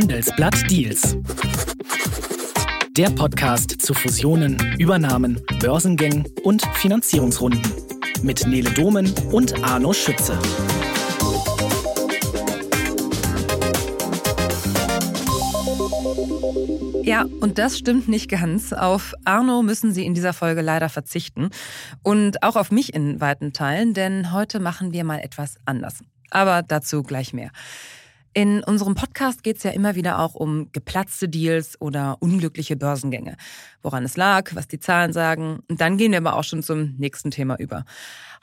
[0.00, 1.16] Handelsblatt Deals.
[2.96, 7.60] Der Podcast zu Fusionen, Übernahmen, Börsengängen und Finanzierungsrunden.
[8.22, 10.38] Mit Nele Domen und Arno Schütze.
[17.02, 18.72] Ja, und das stimmt nicht ganz.
[18.72, 21.50] Auf Arno müssen Sie in dieser Folge leider verzichten.
[22.04, 26.04] Und auch auf mich in weiten Teilen, denn heute machen wir mal etwas anders.
[26.30, 27.50] Aber dazu gleich mehr.
[28.34, 33.36] In unserem Podcast geht es ja immer wieder auch um geplatzte Deals oder unglückliche Börsengänge.
[33.82, 35.60] Woran es lag, was die Zahlen sagen.
[35.68, 37.84] Und dann gehen wir aber auch schon zum nächsten Thema über.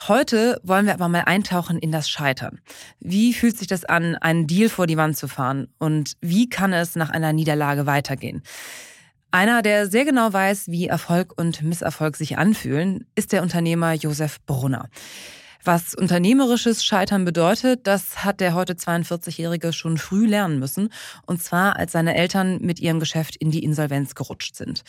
[0.08, 2.60] Heute wollen wir aber mal eintauchen in das Scheitern.
[3.00, 5.68] Wie fühlt sich das an, einen Deal vor die Wand zu fahren?
[5.78, 8.42] Und wie kann es nach einer Niederlage weitergehen?
[9.30, 14.40] Einer, der sehr genau weiß, wie Erfolg und Misserfolg sich anfühlen, ist der Unternehmer Josef
[14.46, 14.88] Brunner.
[15.66, 20.90] Was unternehmerisches Scheitern bedeutet, das hat der heute 42-Jährige schon früh lernen müssen.
[21.26, 24.84] Und zwar, als seine Eltern mit ihrem Geschäft in die Insolvenz gerutscht sind.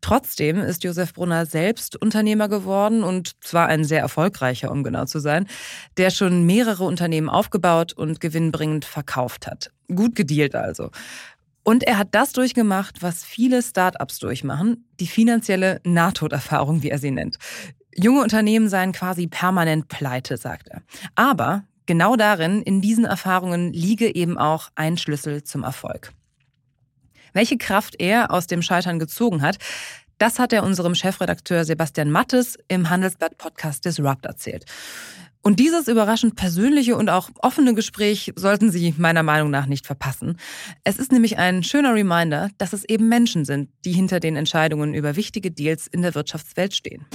[0.00, 5.18] Trotzdem ist Josef Brunner selbst Unternehmer geworden und zwar ein sehr erfolgreicher, um genau zu
[5.18, 5.48] sein,
[5.96, 9.72] der schon mehrere Unternehmen aufgebaut und gewinnbringend verkauft hat.
[9.92, 10.90] Gut gedealt also.
[11.64, 17.10] Und er hat das durchgemacht, was viele Startups durchmachen, die finanzielle Nahtoderfahrung, wie er sie
[17.10, 17.38] nennt.
[17.96, 20.82] Junge Unternehmen seien quasi permanent pleite, sagt er.
[21.14, 26.12] Aber genau darin, in diesen Erfahrungen, liege eben auch ein Schlüssel zum Erfolg.
[27.32, 29.58] Welche Kraft er aus dem Scheitern gezogen hat,
[30.18, 34.64] das hat er unserem Chefredakteur Sebastian Mattes im Handelsblatt Podcast Disrupt erzählt.
[35.46, 40.38] Und dieses überraschend persönliche und auch offene Gespräch sollten Sie meiner Meinung nach nicht verpassen.
[40.82, 44.92] Es ist nämlich ein schöner Reminder, dass es eben Menschen sind, die hinter den Entscheidungen
[44.92, 47.06] über wichtige Deals in der Wirtschaftswelt stehen.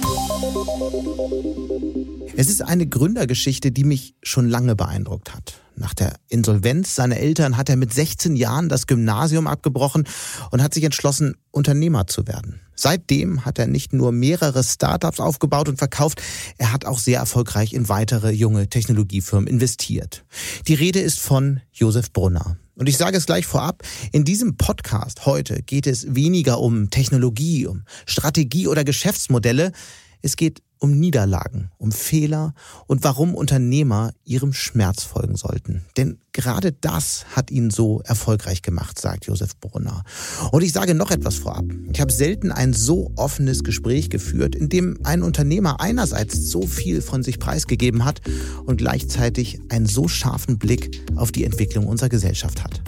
[2.34, 5.60] Es ist eine Gründergeschichte, die mich schon lange beeindruckt hat.
[5.76, 10.06] Nach der Insolvenz seiner Eltern hat er mit 16 Jahren das Gymnasium abgebrochen
[10.50, 12.60] und hat sich entschlossen, Unternehmer zu werden.
[12.74, 16.22] Seitdem hat er nicht nur mehrere Startups aufgebaut und verkauft,
[16.58, 20.24] er hat auch sehr erfolgreich in weitere junge Technologiefirmen investiert.
[20.66, 22.56] Die Rede ist von Josef Brunner.
[22.74, 23.82] Und ich sage es gleich vorab,
[24.12, 29.72] in diesem Podcast heute geht es weniger um Technologie, um Strategie oder Geschäftsmodelle.
[30.22, 32.54] Es geht um Niederlagen, um Fehler
[32.88, 35.82] und warum Unternehmer ihrem Schmerz folgen sollten.
[35.96, 40.02] Denn gerade das hat ihn so erfolgreich gemacht, sagt Josef Brunner.
[40.50, 41.64] Und ich sage noch etwas vorab.
[41.92, 47.00] Ich habe selten ein so offenes Gespräch geführt, in dem ein Unternehmer einerseits so viel
[47.00, 48.20] von sich preisgegeben hat
[48.66, 52.82] und gleichzeitig einen so scharfen Blick auf die Entwicklung unserer Gesellschaft hat.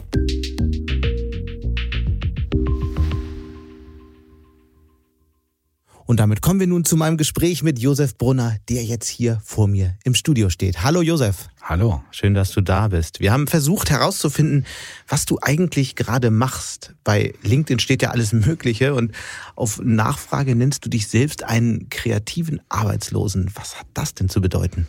[6.07, 9.69] Und damit kommen wir nun zu meinem Gespräch mit Josef Brunner, der jetzt hier vor
[9.69, 10.83] mir im Studio steht.
[10.83, 11.49] Hallo Josef.
[11.63, 12.03] Hallo.
[12.11, 13.21] Schön, dass du da bist.
[13.21, 14.67] Wir haben versucht herauszufinden,
[15.09, 16.95] was du eigentlich gerade machst.
[17.05, 19.13] Bei LinkedIn steht ja alles Mögliche und
[19.57, 23.51] auf Nachfrage nennst du dich selbst einen kreativen Arbeitslosen.
[23.55, 24.87] Was hat das denn zu bedeuten?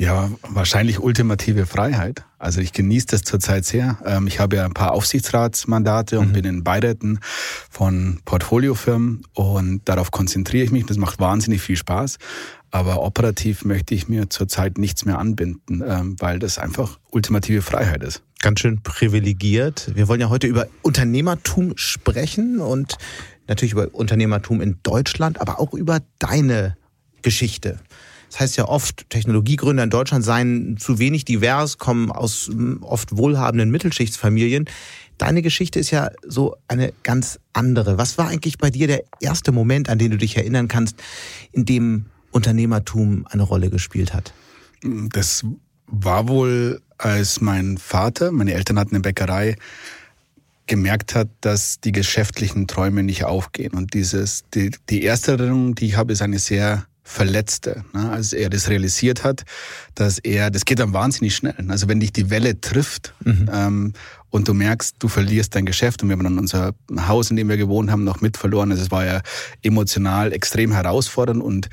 [0.00, 2.24] Ja, wahrscheinlich ultimative Freiheit.
[2.38, 3.98] Also ich genieße das zurzeit sehr.
[4.06, 6.32] Ähm, ich habe ja ein paar Aufsichtsratsmandate und mhm.
[6.34, 7.18] bin in Beiräten
[7.68, 10.86] von Portfoliofirmen und darauf konzentriere ich mich.
[10.86, 12.18] Das macht wahnsinnig viel Spaß.
[12.70, 18.04] Aber operativ möchte ich mir zurzeit nichts mehr anbinden, ähm, weil das einfach ultimative Freiheit
[18.04, 18.22] ist.
[18.40, 19.90] Ganz schön privilegiert.
[19.96, 22.98] Wir wollen ja heute über Unternehmertum sprechen und
[23.48, 26.76] natürlich über Unternehmertum in Deutschland, aber auch über deine
[27.22, 27.80] Geschichte.
[28.30, 33.16] Das heißt ja oft, Technologiegründer in Deutschland seien zu wenig divers, kommen aus hm, oft
[33.16, 34.66] wohlhabenden Mittelschichtsfamilien.
[35.16, 37.98] Deine Geschichte ist ja so eine ganz andere.
[37.98, 40.96] Was war eigentlich bei dir der erste Moment, an den du dich erinnern kannst,
[41.52, 44.32] in dem Unternehmertum eine Rolle gespielt hat?
[44.82, 45.44] Das
[45.86, 49.56] war wohl, als mein Vater, meine Eltern hatten eine Bäckerei,
[50.68, 53.72] gemerkt hat, dass die geschäftlichen Träume nicht aufgehen.
[53.72, 58.10] Und dieses, die, die erste Erinnerung, die ich habe, ist eine sehr verletzte, ne?
[58.10, 59.44] als er das realisiert hat,
[59.94, 61.54] dass er, das geht dann wahnsinnig schnell.
[61.68, 63.50] Also wenn dich die Welle trifft mhm.
[63.50, 63.92] ähm,
[64.28, 66.74] und du merkst, du verlierst dein Geschäft und wir haben dann unser
[67.08, 68.70] Haus, in dem wir gewohnt haben, noch mit verloren.
[68.70, 69.22] Also es war ja
[69.62, 71.70] emotional extrem herausfordernd und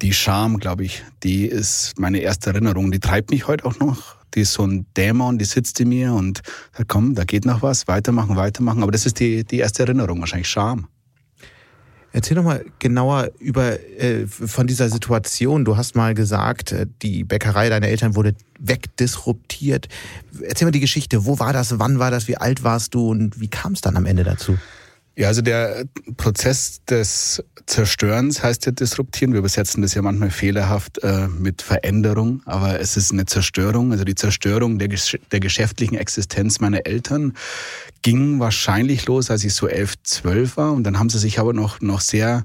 [0.00, 2.90] die Scham, glaube ich, die ist meine erste Erinnerung.
[2.90, 4.16] Die treibt mich heute auch noch.
[4.34, 6.40] Die ist so ein Dämon, die sitzt in mir und
[6.74, 8.82] sagt, komm, da geht noch was, weitermachen, weitermachen.
[8.82, 10.88] Aber das ist die, die erste Erinnerung, wahrscheinlich Scham.
[12.18, 15.64] Erzähl doch mal genauer über äh, von dieser Situation.
[15.64, 19.86] Du hast mal gesagt, äh, die Bäckerei deiner Eltern wurde wegdisruptiert.
[20.42, 21.26] Erzähl mal die Geschichte.
[21.26, 21.78] Wo war das?
[21.78, 22.26] Wann war das?
[22.26, 23.08] Wie alt warst du?
[23.08, 24.58] Und wie kam es dann am Ende dazu?
[25.18, 25.84] Ja, also der
[26.16, 29.32] Prozess des Zerstörens heißt ja disruptieren.
[29.32, 33.90] Wir übersetzen das ja manchmal fehlerhaft äh, mit Veränderung, aber es ist eine Zerstörung.
[33.90, 34.90] Also die Zerstörung der,
[35.32, 37.32] der geschäftlichen Existenz meiner Eltern
[38.02, 40.72] ging wahrscheinlich los, als ich so elf, zwölf war.
[40.72, 42.44] Und dann haben sie sich aber noch, noch sehr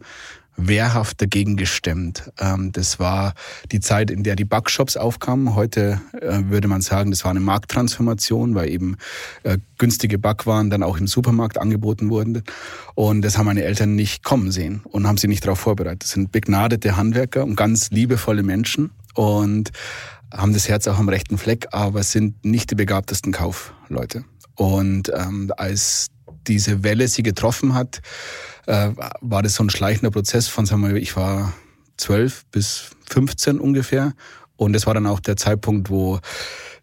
[0.55, 2.31] wehrhaft dagegen gestemmt.
[2.39, 3.33] Ähm, das war
[3.71, 5.55] die Zeit, in der die Backshops aufkamen.
[5.55, 8.97] Heute äh, würde man sagen, das war eine Markttransformation, weil eben
[9.43, 12.43] äh, günstige Backwaren dann auch im Supermarkt angeboten wurden.
[12.95, 16.03] Und das haben meine Eltern nicht kommen sehen und haben sie nicht darauf vorbereitet.
[16.03, 19.71] Das sind begnadete Handwerker und ganz liebevolle Menschen und
[20.31, 24.25] haben das Herz auch am rechten Fleck, aber sind nicht die begabtesten Kaufleute.
[24.55, 26.07] Und ähm, als
[26.47, 28.01] diese Welle sie getroffen hat,
[28.65, 31.53] äh, war das so ein schleichender Prozess von, sagen wir, ich war
[31.97, 34.13] zwölf bis 15 ungefähr.
[34.55, 36.19] Und es war dann auch der Zeitpunkt, wo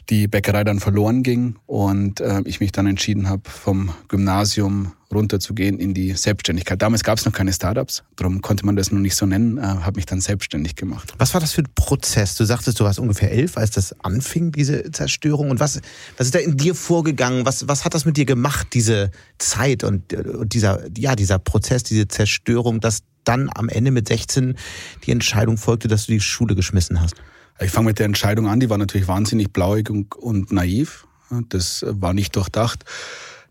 [0.09, 5.79] die Bäckerei dann verloren ging und äh, ich mich dann entschieden habe, vom Gymnasium runterzugehen
[5.79, 6.81] in die Selbstständigkeit.
[6.81, 9.63] Damals gab es noch keine Startups, darum konnte man das noch nicht so nennen, äh,
[9.63, 11.13] habe mich dann selbstständig gemacht.
[11.19, 12.37] Was war das für ein Prozess?
[12.37, 15.51] Du sagtest, du warst ungefähr elf, als das anfing, diese Zerstörung.
[15.51, 15.81] Und was,
[16.17, 17.45] was ist da in dir vorgegangen?
[17.45, 21.83] Was, was hat das mit dir gemacht, diese Zeit und, und dieser, ja, dieser Prozess,
[21.83, 24.57] diese Zerstörung, dass dann am Ende mit 16
[25.05, 27.15] die Entscheidung folgte, dass du die Schule geschmissen hast?
[27.61, 31.07] Ich fange mit der Entscheidung an, die war natürlich wahnsinnig blauig und, und naiv.
[31.49, 32.85] Das war nicht durchdacht.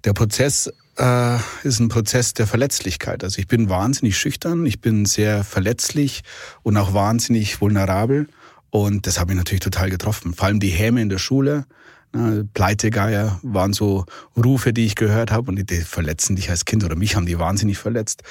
[0.06, 3.24] Der Prozess äh, ist ein Prozess der Verletzlichkeit.
[3.24, 6.24] Also ich bin wahnsinnig schüchtern, ich bin sehr verletzlich
[6.64, 8.28] und auch wahnsinnig vulnerabel.
[8.70, 10.34] Und das hat mich natürlich total getroffen.
[10.34, 11.66] Vor allem die Häme in der Schule,
[12.12, 16.66] Ne, Pleitegeier waren so Rufe, die ich gehört habe und die, die, verletzen dich als
[16.66, 18.24] Kind oder mich haben die wahnsinnig verletzt.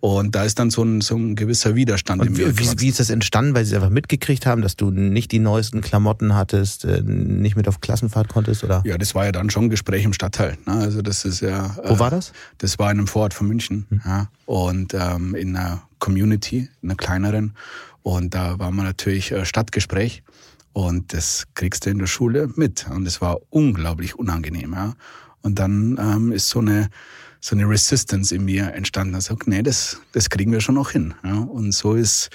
[0.00, 2.58] Und da ist dann so ein, so ein gewisser Widerstand und in mir.
[2.58, 5.38] Wie, wie ist das entstanden, weil sie es einfach mitgekriegt haben, dass du nicht die
[5.38, 8.82] neuesten Klamotten hattest, äh, nicht mit auf Klassenfahrt konntest, oder?
[8.86, 10.56] Ja, das war ja dann schon ein Gespräch im Stadtteil.
[10.64, 10.72] Ne?
[10.72, 11.76] Also das ist ja.
[11.84, 12.32] Wo äh, war das?
[12.56, 13.84] Das war in einem Vorort von München.
[13.90, 14.00] Hm.
[14.02, 14.28] Ja.
[14.46, 17.54] Und ähm, in einer Community, in einer kleineren.
[18.02, 20.22] Und da war man natürlich äh, Stadtgespräch.
[20.76, 22.86] Und das kriegst du in der Schule mit.
[22.90, 24.74] Und es war unglaublich unangenehm.
[24.74, 24.92] Ja.
[25.40, 26.90] Und dann ähm, ist so eine,
[27.40, 29.18] so eine Resistance in mir entstanden.
[29.22, 31.14] Sag, nee, das, das kriegen wir schon noch hin.
[31.24, 31.38] Ja.
[31.38, 32.28] Und so ist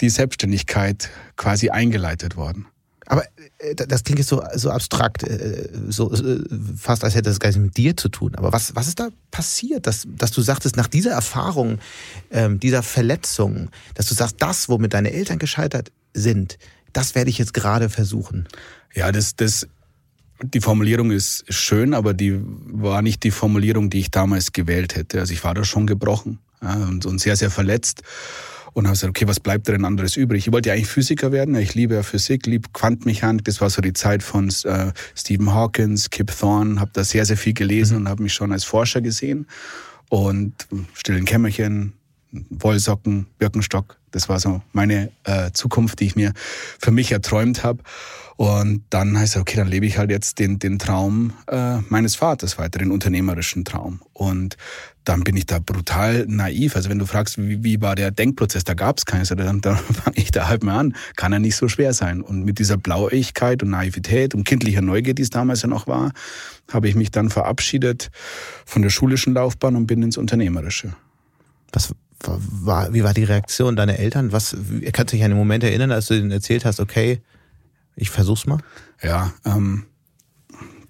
[0.00, 2.68] die Selbstständigkeit quasi eingeleitet worden.
[3.04, 3.22] Aber
[3.58, 6.42] äh, das klingt jetzt so, so abstrakt, äh, so äh,
[6.78, 8.34] fast als hätte das gar nichts mit dir zu tun.
[8.34, 11.80] Aber was, was ist da passiert, dass, dass du sagtest, nach dieser Erfahrung,
[12.30, 16.56] ähm, dieser Verletzung, dass du sagst, das, womit deine Eltern gescheitert sind,
[16.92, 18.46] das werde ich jetzt gerade versuchen.
[18.94, 19.66] Ja, das, das,
[20.42, 25.20] die Formulierung ist schön, aber die war nicht die Formulierung, die ich damals gewählt hätte.
[25.20, 28.02] Also ich war da schon gebrochen ja, und, und sehr, sehr verletzt
[28.74, 30.46] und habe gesagt, okay, was bleibt denn anderes übrig?
[30.46, 31.54] Ich wollte ja eigentlich Physiker werden.
[31.56, 33.44] Ich liebe ja Physik, liebe Quantenmechanik.
[33.44, 36.80] Das war so die Zeit von äh, Stephen Hawkins, Kip Thorne.
[36.80, 38.02] Habe da sehr, sehr viel gelesen mhm.
[38.02, 39.46] und habe mich schon als Forscher gesehen.
[40.08, 40.54] Und
[40.94, 41.94] stillen Kämmerchen,
[42.32, 43.98] Wollsocken, Birkenstock.
[44.10, 46.32] Das war so meine äh, Zukunft, die ich mir
[46.78, 47.82] für mich erträumt habe.
[48.36, 52.16] Und dann heißt es, okay, dann lebe ich halt jetzt den, den Traum äh, meines
[52.16, 54.00] Vaters weiter, den unternehmerischen Traum.
[54.14, 54.56] Und
[55.04, 56.74] dann bin ich da brutal naiv.
[56.74, 59.76] Also wenn du fragst, wie, wie war der Denkprozess, da gab es keines, dann, dann
[60.02, 60.96] fange ich da halt mal an.
[61.16, 62.22] Kann ja nicht so schwer sein.
[62.22, 66.12] Und mit dieser Blauigkeit und Naivität und kindlicher Neugier, die es damals ja noch war,
[66.72, 68.10] habe ich mich dann verabschiedet
[68.64, 70.94] von der schulischen Laufbahn und bin ins Unternehmerische.
[71.72, 71.94] Was,
[72.64, 74.32] war, wie war die Reaktion deiner Eltern?
[74.32, 74.56] Was,
[74.92, 77.20] kannst du dich an den Moment erinnern, als du ihnen erzählt hast, okay,
[77.96, 78.58] ich versuch's mal?
[79.02, 79.86] Ja, ähm,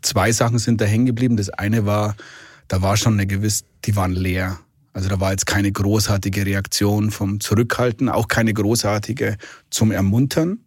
[0.02, 1.36] zwei Sachen sind da hängen geblieben.
[1.36, 2.16] Das eine war,
[2.68, 4.58] da war schon eine gewisse, die waren leer.
[4.92, 9.38] Also da war jetzt keine großartige Reaktion vom Zurückhalten, auch keine großartige
[9.70, 10.60] zum Ermuntern.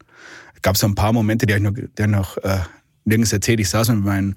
[0.62, 2.60] Gab so ein paar Momente, die habe ich noch, die noch äh,
[3.04, 3.60] nirgends erzählt.
[3.60, 4.36] Ich saß mit meinem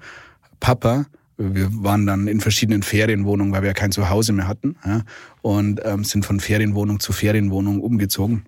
[0.60, 1.06] Papa
[1.38, 4.76] wir waren dann in verschiedenen Ferienwohnungen, weil wir ja kein Zuhause mehr hatten.
[4.84, 5.02] Ja,
[5.40, 8.44] und ähm, sind von Ferienwohnung zu Ferienwohnung umgezogen.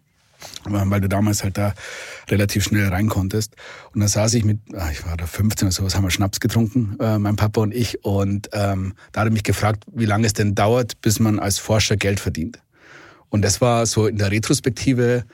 [0.65, 1.75] Weil du damals halt da
[2.31, 3.57] relativ schnell rein konntest.
[3.93, 6.41] Und da saß ich mit, ah, ich war da 15 oder sowas, haben wir Schnaps
[6.41, 8.03] getrunken, äh, mein Papa und ich.
[8.05, 11.59] Und ähm, da hat er mich gefragt, wie lange es denn dauert, bis man als
[11.59, 12.59] Forscher Geld verdient.
[13.29, 15.25] Und das war so in der Retrospektive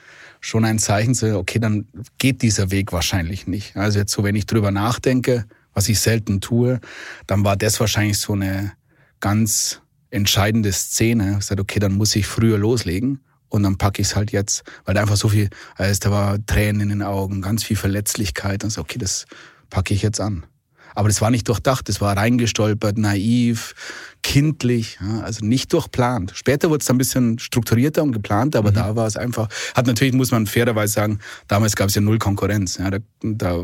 [0.41, 1.87] schon ein Zeichen, so, okay, dann
[2.17, 3.77] geht dieser Weg wahrscheinlich nicht.
[3.77, 5.45] Also jetzt so, wenn ich drüber nachdenke,
[5.77, 6.79] was ich selten tue,
[7.27, 8.73] dann war das wahrscheinlich so eine
[9.19, 9.79] ganz
[10.09, 11.35] entscheidende Szene.
[11.37, 13.19] Ich sagte, okay, dann muss ich früher loslegen
[13.49, 16.45] und dann packe ich es halt jetzt, weil da einfach so viel, also da war
[16.47, 19.27] Tränen in den Augen, ganz viel Verletzlichkeit und so, okay, das
[19.69, 20.47] packe ich jetzt an.
[20.95, 23.75] Aber das war nicht durchdacht, das war reingestolpert, naiv,
[24.23, 26.31] kindlich, ja, also nicht durchplant.
[26.33, 28.75] Später wurde es dann ein bisschen strukturierter und geplant, aber mhm.
[28.75, 32.17] da war es einfach, hat natürlich, muss man fairerweise sagen, damals gab es ja null
[32.17, 32.77] Konkurrenz.
[32.77, 33.63] Ja, da, da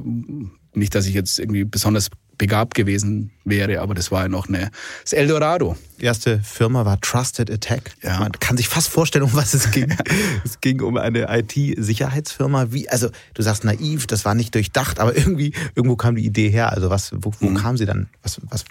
[0.76, 4.72] nicht, dass ich jetzt irgendwie besonders begabt gewesen wäre, aber das war ja noch eine,
[5.04, 5.78] das Eldorado.
[6.00, 7.92] Erste Firma war Trusted Attack.
[8.02, 8.20] Ja.
[8.20, 9.96] Man kann sich fast vorstellen, um was es ging.
[10.44, 12.72] es ging um eine IT-Sicherheitsfirma.
[12.72, 16.50] Wie, also du sagst naiv, das war nicht durchdacht, aber irgendwie, irgendwo kam die Idee
[16.50, 16.72] her.
[16.72, 17.56] Also was, wo, wo Mhm.
[17.56, 18.10] kam sie dann?
[18.24, 18.66] Was, was,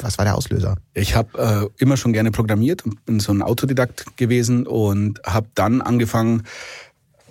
[0.00, 0.76] was war der Auslöser?
[0.94, 5.46] Ich habe äh, immer schon gerne programmiert und bin so ein Autodidakt gewesen und habe
[5.54, 6.44] dann angefangen,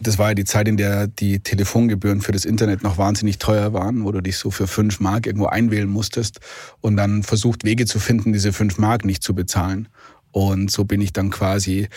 [0.03, 3.73] das war ja die Zeit, in der die Telefongebühren für das Internet noch wahnsinnig teuer
[3.73, 6.39] waren, wo du dich so für fünf Mark irgendwo einwählen musstest
[6.81, 9.87] und dann versucht, Wege zu finden, diese fünf Mark nicht zu bezahlen.
[10.33, 11.89] Und so bin ich dann quasi,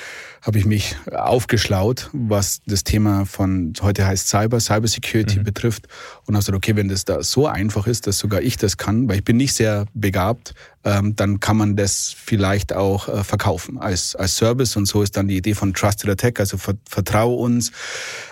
[0.43, 5.89] habe ich mich aufgeschlaut, was das Thema von heute heißt Cyber, Cybersecurity betrifft.
[6.27, 9.09] Und habe gesagt, okay, wenn das da so einfach ist, dass sogar ich das kann,
[9.09, 13.79] weil ich bin nicht sehr begabt, ähm, dann kann man das vielleicht auch äh, verkaufen
[13.79, 14.77] als, als Service.
[14.77, 17.73] Und so ist dann die Idee von Trusted Attack, also ver vertraue uns,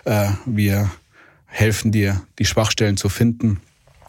[0.04, 0.90] äh, wir
[1.46, 3.60] helfen dir, die Schwachstellen zu finden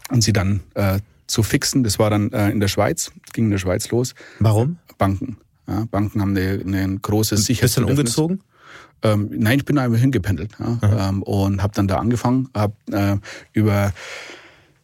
[0.09, 1.85] und sie dann äh, zu fixen.
[1.85, 4.13] Das war dann äh, in der Schweiz, ging in der Schweiz los.
[4.39, 4.77] Warum?
[4.97, 5.37] Banken.
[5.67, 8.41] Ja, Banken haben eine, eine ein großes Bist du umgezogen?
[9.01, 12.73] Ähm, nein, ich bin da einfach hingependelt ja, ähm, und habe dann da angefangen, habe
[12.91, 13.17] äh,
[13.53, 13.93] über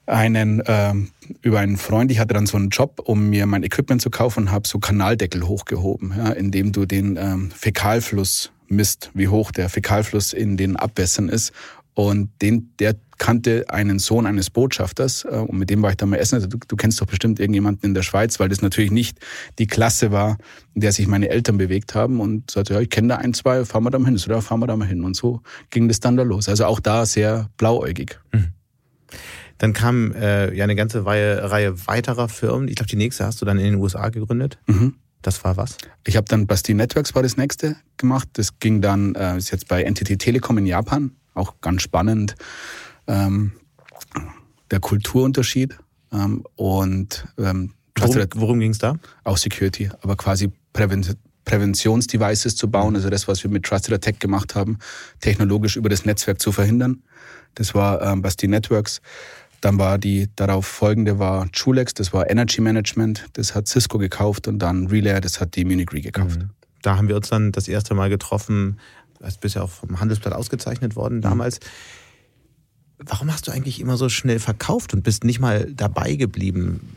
[0.05, 1.09] einen ähm,
[1.41, 4.43] über einen Freund, ich hatte dann so einen Job, um mir mein Equipment zu kaufen
[4.43, 9.69] und habe so Kanaldeckel hochgehoben, ja, indem du den ähm, Fäkalfluss misst, wie hoch der
[9.69, 11.51] Fäkalfluss in den Abwässern ist.
[11.93, 16.09] Und den, der kannte einen Sohn eines Botschafters äh, und mit dem war ich dann
[16.09, 16.35] mal essen.
[16.35, 19.19] Also du, du kennst doch bestimmt irgendjemanden in der Schweiz, weil das natürlich nicht
[19.59, 20.37] die Klasse war,
[20.73, 23.65] in der sich meine Eltern bewegt haben und sagte, ja, ich kenne da ein, zwei,
[23.65, 24.17] fahren wir da mal hin.
[24.17, 25.03] So, ja, fahren wir da mal hin.
[25.03, 26.49] Und so ging das dann da los.
[26.49, 28.19] Also auch da sehr blauäugig.
[29.61, 32.67] Dann kam äh, ja eine ganze Reihe, Reihe weiterer Firmen.
[32.67, 34.57] Ich glaube, die nächste hast du dann in den USA gegründet.
[34.65, 34.95] Mhm.
[35.21, 35.77] Das war was?
[36.07, 38.27] Ich habe dann Basti Networks war das nächste gemacht.
[38.33, 42.35] Das ging dann, äh, ist jetzt bei NTT Telekom in Japan, auch ganz spannend.
[43.07, 43.53] Ähm,
[44.69, 45.77] der Kulturunterschied
[46.11, 48.95] ähm, und ähm, Worum, worum ging es da?
[49.23, 51.05] auch Security, aber quasi Präven
[51.43, 54.77] Präventionsdevices zu bauen, also das, was wir mit Trusted Attack gemacht haben,
[55.21, 57.01] technologisch über das Netzwerk zu verhindern.
[57.55, 59.01] Das war ähm, Basti Networks.
[59.59, 64.47] Dann war die darauf folgende war Chulex, das war Energy Management, das hat Cisco gekauft
[64.47, 66.41] und dann Relay, das hat die Munich Re gekauft.
[66.83, 68.79] Da haben wir uns dann das erste Mal getroffen.
[69.21, 71.59] Du bist ja auch vom Handelsblatt ausgezeichnet worden damals.
[72.97, 76.95] Warum hast du eigentlich immer so schnell verkauft und bist nicht mal dabei geblieben?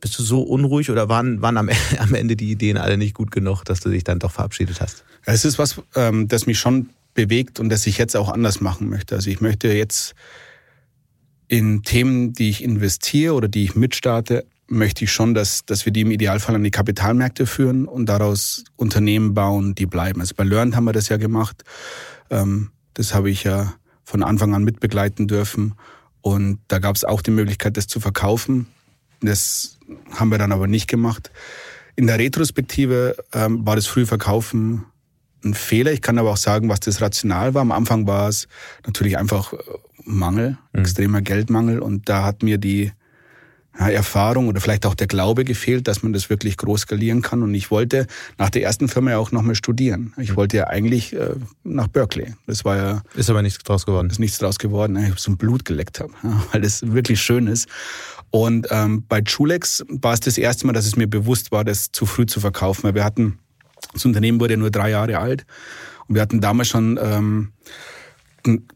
[0.00, 3.30] Bist du so unruhig oder waren, waren am, am Ende die Ideen alle nicht gut
[3.30, 5.04] genug, dass du dich dann doch verabschiedet hast?
[5.24, 8.88] Es ist was, ähm, das mich schon bewegt und das ich jetzt auch anders machen
[8.88, 9.14] möchte.
[9.14, 10.14] Also ich möchte jetzt
[11.48, 15.92] in Themen, die ich investiere oder die ich mitstarte, möchte ich schon, dass, dass wir
[15.92, 20.20] die im Idealfall an die Kapitalmärkte führen und daraus Unternehmen bauen, die bleiben.
[20.20, 21.62] Also bei Learn haben wir das ja gemacht.
[22.30, 25.74] Ähm, das habe ich ja von Anfang an mitbegleiten dürfen.
[26.20, 28.66] Und da gab es auch die Möglichkeit, das zu verkaufen.
[29.20, 29.78] Das
[30.12, 31.30] haben wir dann aber nicht gemacht.
[31.94, 34.84] In der Retrospektive ähm, war das frühe Verkaufen
[35.44, 35.92] ein Fehler.
[35.92, 37.62] Ich kann aber auch sagen, was das rational war.
[37.62, 38.48] Am Anfang war es
[38.84, 39.56] natürlich einfach äh,
[40.04, 41.78] Mangel, extremer Geldmangel.
[41.78, 42.92] Und da hat mir die
[43.78, 47.42] ja, Erfahrung oder vielleicht auch der Glaube gefehlt, dass man das wirklich groß skalieren kann.
[47.42, 48.06] Und ich wollte
[48.38, 50.12] nach der ersten Firma ja auch nochmal studieren.
[50.18, 52.34] Ich wollte ja eigentlich äh, nach Berkeley.
[52.46, 54.08] Das war ja Ist aber nichts draus geworden.
[54.10, 57.46] ist nichts draus geworden, ich so ein Blut geleckt habe, ja, weil das wirklich schön
[57.46, 57.68] ist.
[58.30, 61.92] Und ähm, bei Chulex war es das erste Mal, dass es mir bewusst war, das
[61.92, 62.82] zu früh zu verkaufen.
[62.84, 63.38] Weil wir hatten,
[63.92, 65.46] das Unternehmen wurde ja nur drei Jahre alt
[66.08, 67.52] und wir hatten damals schon ähm,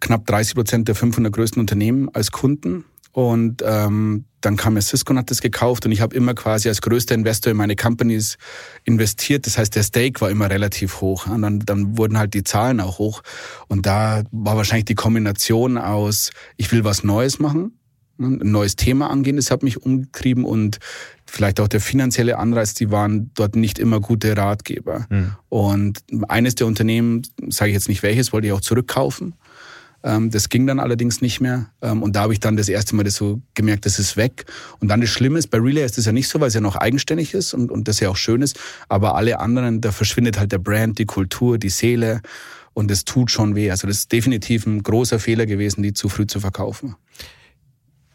[0.00, 2.84] knapp 30 Prozent der 500 größten Unternehmen als Kunden.
[3.12, 6.68] Und ähm, dann kam ja Cisco und hat das gekauft und ich habe immer quasi
[6.68, 8.38] als größter Investor in meine Companies
[8.84, 9.46] investiert.
[9.46, 11.26] Das heißt, der Stake war immer relativ hoch.
[11.26, 13.22] Und dann, dann wurden halt die Zahlen auch hoch.
[13.68, 17.78] Und da war wahrscheinlich die Kombination aus, ich will was Neues machen,
[18.16, 20.78] ne, ein neues Thema angehen, das hat mich umgetrieben und
[21.26, 25.06] vielleicht auch der finanzielle Anreiz, die waren dort nicht immer gute Ratgeber.
[25.48, 29.34] Und eines der Unternehmen, sage ich jetzt nicht welches, wollte ich auch zurückkaufen.
[30.02, 31.70] Ähm, das ging dann allerdings nicht mehr.
[31.82, 34.46] Ähm, und da habe ich dann das erste Mal das so gemerkt, das ist weg.
[34.78, 36.60] Und dann das Schlimme ist, bei Relay ist das ja nicht so, weil es ja
[36.60, 38.58] noch eigenständig ist und, und das ja auch schön ist.
[38.88, 42.22] Aber alle anderen, da verschwindet halt der Brand, die Kultur, die Seele.
[42.72, 43.70] Und das tut schon weh.
[43.70, 46.96] Also das ist definitiv ein großer Fehler gewesen, die zu früh zu verkaufen.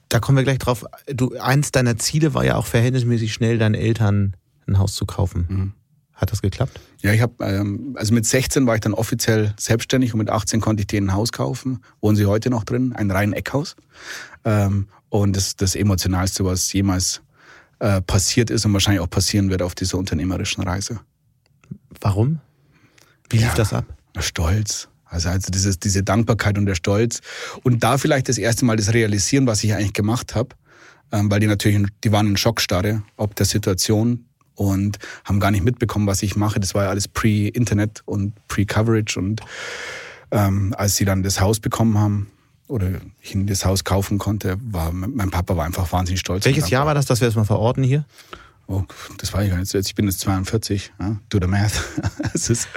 [0.09, 0.85] Da kommen wir gleich drauf.
[1.07, 4.35] Du, eins deiner Ziele war ja auch verhältnismäßig schnell deinen Eltern
[4.67, 5.73] ein Haus zu kaufen.
[6.15, 6.79] Hat das geklappt?
[7.01, 10.61] Ja, ich habe, ähm, also mit 16 war ich dann offiziell selbstständig und mit 18
[10.61, 11.81] konnte ich denen ein Haus kaufen.
[12.01, 13.75] Wohnen sie heute noch drin, ein rein Eckhaus.
[14.45, 17.21] Ähm, und das das Emotionalste, was jemals
[17.79, 20.99] äh, passiert ist und wahrscheinlich auch passieren wird auf dieser unternehmerischen Reise.
[21.99, 22.39] Warum?
[23.29, 23.55] Wie lief Ja.
[23.55, 23.85] das ab?
[24.19, 24.87] Stolz.
[25.05, 27.19] Also, also dieses, diese Dankbarkeit und der Stolz.
[27.63, 30.49] Und da vielleicht das erste Mal das Realisieren, was ich eigentlich gemacht habe.
[31.11, 35.63] ähm, weil die natürlich, die waren in Schockstarre ob der Situation und haben gar nicht
[35.63, 36.59] mitbekommen, was ich mache.
[36.59, 39.41] Das war ja alles pre-Internet und pre-Coverage und
[40.31, 42.27] ähm, als sie dann das Haus bekommen haben,
[42.67, 42.89] oder
[43.21, 46.45] ich ihnen das Haus kaufen konnte, war mein Papa war einfach wahnsinnig stolz.
[46.45, 48.05] Welches Jahr war das, dass wir das mal verorten hier?
[48.67, 48.83] Oh,
[49.19, 49.73] das war ich gar nicht.
[49.73, 50.91] Ich bin jetzt 42.
[50.99, 51.17] Ja?
[51.29, 51.79] Do the math.
[52.33, 52.67] es ist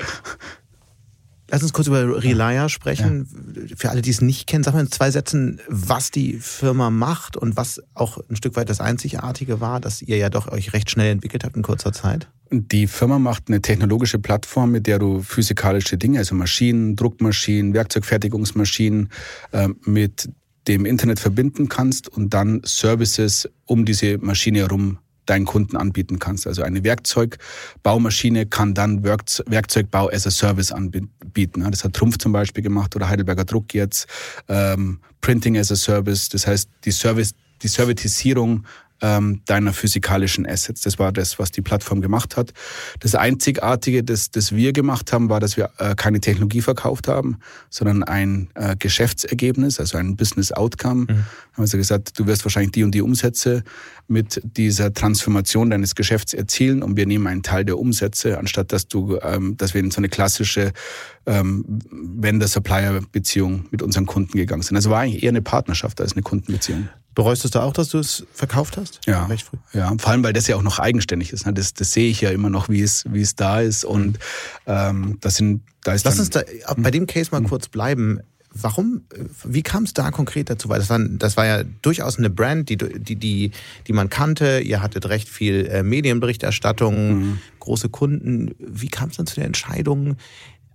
[1.50, 3.26] Lass uns kurz über Relaya sprechen.
[3.68, 3.76] Ja.
[3.76, 7.36] Für alle, die es nicht kennen, sag mal in zwei Sätzen, was die Firma macht
[7.36, 10.90] und was auch ein Stück weit das Einzigartige war, dass ihr ja doch euch recht
[10.90, 12.28] schnell entwickelt habt in kurzer Zeit.
[12.50, 19.10] Die Firma macht eine technologische Plattform, mit der du physikalische Dinge, also Maschinen, Druckmaschinen, Werkzeugfertigungsmaschinen
[19.52, 20.30] äh, mit
[20.66, 26.46] dem Internet verbinden kannst und dann Services um diese Maschine herum deinen Kunden anbieten kannst.
[26.46, 31.66] Also eine Werkzeugbaumaschine kann dann Werkzeugbau as a Service anbieten.
[31.70, 34.06] Das hat Trumpf zum Beispiel gemacht oder Heidelberger Druck jetzt.
[34.48, 36.28] Ähm, Printing as a Service.
[36.28, 38.64] Das heißt, die Service, die Servitisierung
[39.00, 40.82] ähm, deiner physikalischen Assets.
[40.82, 42.52] Das war das, was die Plattform gemacht hat.
[43.00, 47.38] Das Einzigartige, das, das wir gemacht haben, war, dass wir äh, keine Technologie verkauft haben,
[47.70, 51.02] sondern ein äh, Geschäftsergebnis, also ein Business Outcome.
[51.02, 51.08] Mhm.
[51.08, 51.26] Haben
[51.56, 53.62] wir also gesagt, du wirst wahrscheinlich die und die Umsätze
[54.08, 58.88] mit dieser Transformation deines Geschäfts erzielen und wir nehmen einen Teil der Umsätze, anstatt dass
[58.88, 60.72] du, ähm, dass wir in so eine klassische
[61.26, 64.76] ähm, Vendor-Supplier-Beziehung mit unseren Kunden gegangen sind.
[64.76, 66.88] Also war eigentlich eher eine Partnerschaft als eine Kundenbeziehung.
[67.18, 69.00] Bereust du da auch, dass du es verkauft hast?
[69.04, 69.56] Ja, recht früh.
[69.72, 71.46] Ja, vor allem, weil das ja auch noch eigenständig ist.
[71.46, 71.52] Ne?
[71.52, 73.84] Das, das sehe ich ja immer noch, wie es, wie es da ist.
[73.84, 74.20] Und
[74.68, 76.42] ähm, das sind, da ist Lass uns da
[76.76, 77.48] bei dem Case mal hm.
[77.48, 78.20] kurz bleiben.
[78.54, 79.02] Warum,
[79.42, 80.68] wie kam es da konkret dazu?
[80.68, 83.50] Weil das war, das war ja durchaus eine Brand, die, die, die,
[83.88, 84.60] die man kannte.
[84.60, 87.38] Ihr hattet recht viel äh, Medienberichterstattung, mhm.
[87.58, 88.54] große Kunden.
[88.60, 90.18] Wie kam es dann zu der Entscheidung,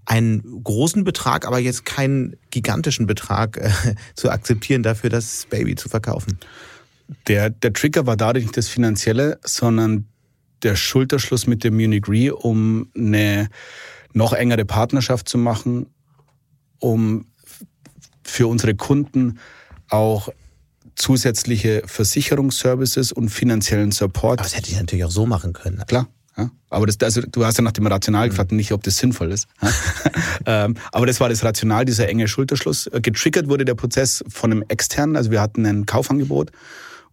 [0.05, 3.71] einen großen Betrag, aber jetzt keinen gigantischen Betrag äh,
[4.15, 6.39] zu akzeptieren, dafür das Baby zu verkaufen.
[7.27, 10.07] Der, der Trigger war dadurch nicht das Finanzielle, sondern
[10.63, 13.49] der Schulterschluss mit dem Munich Re, um eine
[14.13, 15.87] noch engere Partnerschaft zu machen,
[16.79, 17.25] um
[18.23, 19.39] für unsere Kunden
[19.89, 20.29] auch
[20.95, 24.39] zusätzliche Versicherungsservices und finanziellen Support.
[24.39, 25.83] Aber das hätte ich natürlich auch so machen können.
[25.87, 26.07] Klar.
[26.37, 26.51] Ja?
[26.69, 29.47] Aber das, also, du hast ja nach dem Rational gefragt, nicht, ob das sinnvoll ist.
[30.45, 32.87] ähm, aber das war das Rational, dieser enge Schulterschluss.
[32.87, 36.51] Äh, getriggert wurde der Prozess von einem externen, also wir hatten ein Kaufangebot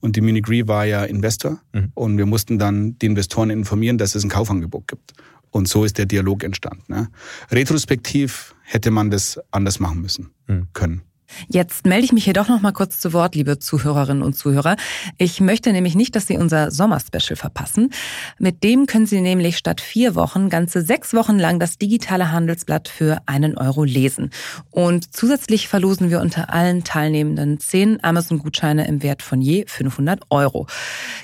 [0.00, 1.92] und die Munich Re war ja Investor mhm.
[1.94, 5.12] und wir mussten dann die Investoren informieren, dass es ein Kaufangebot gibt.
[5.50, 7.09] Und so ist der Dialog entstanden.
[7.50, 10.68] Retrospektiv hätte man das anders machen müssen mhm.
[10.72, 11.02] können.
[11.48, 14.76] Jetzt melde ich mich hier doch noch mal kurz zu Wort, liebe Zuhörerinnen und Zuhörer.
[15.18, 17.90] Ich möchte nämlich nicht, dass Sie unser Sommerspecial verpassen.
[18.38, 22.88] Mit dem können Sie nämlich statt vier Wochen ganze sechs Wochen lang das digitale Handelsblatt
[22.88, 24.30] für einen Euro lesen.
[24.70, 30.66] Und zusätzlich verlosen wir unter allen Teilnehmenden zehn Amazon-Gutscheine im Wert von je 500 Euro.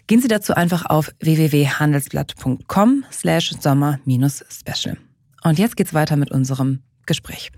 [0.07, 4.97] Gehen Sie dazu einfach auf www.handelsblatt.com slash sommer-special.
[5.43, 7.53] Und jetzt geht's weiter mit unserem Gespräch.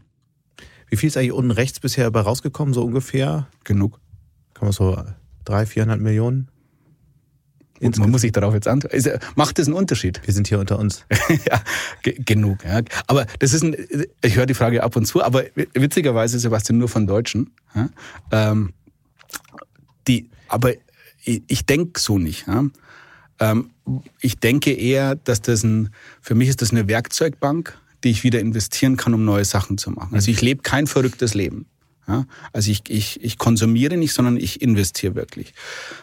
[0.91, 3.49] Wie viel ist eigentlich unten rechts bisher dabei rausgekommen, so ungefähr?
[3.65, 4.01] Genug.
[4.55, 4.97] Kann man so
[5.45, 6.49] 300, 400 Millionen?
[7.81, 9.21] Und man muss sich darauf jetzt antworten.
[9.37, 10.21] Macht das einen Unterschied?
[10.25, 11.05] Wir sind hier unter uns.
[11.49, 11.63] ja,
[12.03, 12.65] genug.
[12.65, 12.83] Ja.
[13.07, 13.77] Aber das ist ein,
[14.23, 17.53] ich höre die Frage ab und zu, aber witzigerweise, Sebastian, nur von Deutschen.
[17.75, 17.89] Ja.
[18.33, 18.73] Ähm,
[20.09, 20.73] die, aber
[21.25, 22.47] ich, ich denke so nicht.
[22.49, 22.65] Ja.
[23.41, 23.71] Ähm,
[24.21, 28.41] ich denke eher, dass das ein, für mich ist das eine Werkzeugbank, die ich wieder
[28.41, 30.15] investieren kann, um neue Sachen zu machen.
[30.15, 31.67] Also ich lebe kein verrücktes Leben.
[32.07, 35.53] Ja, also ich, ich, ich konsumiere nicht, sondern ich investiere wirklich.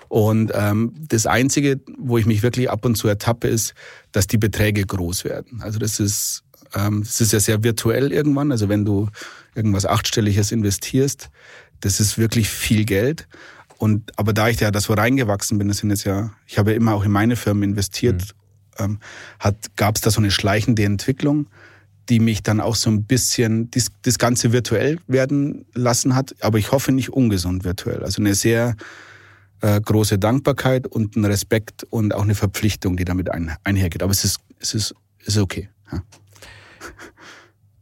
[0.07, 3.73] Und ähm, das Einzige, wo ich mich wirklich ab und zu ertappe, ist,
[4.11, 5.63] dass die Beträge groß werden.
[5.63, 6.43] Also das ist,
[6.75, 8.51] ähm, das ist ja sehr virtuell irgendwann.
[8.51, 9.09] Also wenn du
[9.55, 11.29] irgendwas Achtstelliges investierst,
[11.81, 13.27] das ist wirklich viel Geld.
[13.79, 16.71] Und aber da ich ja da so reingewachsen bin, das sind jetzt ja, ich habe
[16.71, 18.35] ja immer auch in meine Firmen investiert,
[18.77, 18.83] mhm.
[18.85, 18.99] ähm,
[19.39, 21.47] hat gab es da so eine schleichende Entwicklung
[22.09, 26.57] die mich dann auch so ein bisschen das, das Ganze virtuell werden lassen hat, aber
[26.57, 28.03] ich hoffe nicht ungesund virtuell.
[28.03, 28.75] Also eine sehr
[29.61, 34.03] äh, große Dankbarkeit und ein Respekt und auch eine Verpflichtung, die damit ein, einhergeht.
[34.03, 35.69] Aber es ist, es ist, ist okay.
[35.91, 36.03] Ja.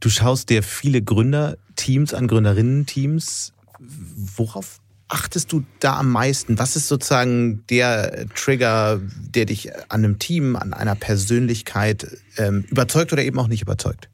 [0.00, 3.54] Du schaust dir viele Gründerteams an, Gründerinnen-Teams.
[3.78, 6.58] Worauf achtest du da am meisten?
[6.58, 13.14] Was ist sozusagen der Trigger, der dich an einem Team, an einer Persönlichkeit ähm, überzeugt
[13.14, 14.10] oder eben auch nicht überzeugt?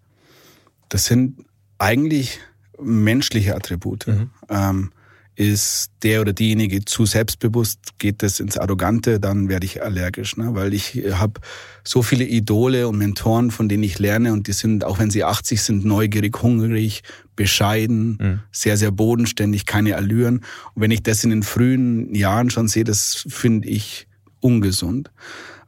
[0.91, 1.47] Das sind
[1.79, 2.41] eigentlich
[2.79, 4.07] menschliche Attribute.
[4.07, 4.31] Mhm.
[4.51, 4.91] Ähm,
[5.37, 10.55] ist der oder diejenige zu selbstbewusst, geht das ins Arrogante, dann werde ich allergisch, ne?
[10.55, 11.41] weil ich habe
[11.83, 15.25] so viele Idole und Mentoren, von denen ich lerne und die sind, auch wenn sie
[15.25, 17.03] 80 sind, neugierig, hungrig,
[17.37, 18.41] bescheiden, mhm.
[18.53, 20.41] sehr, sehr bodenständig, keine Allüren.
[20.75, 24.09] Und wenn ich das in den frühen Jahren schon sehe, das finde ich
[24.41, 25.11] ungesund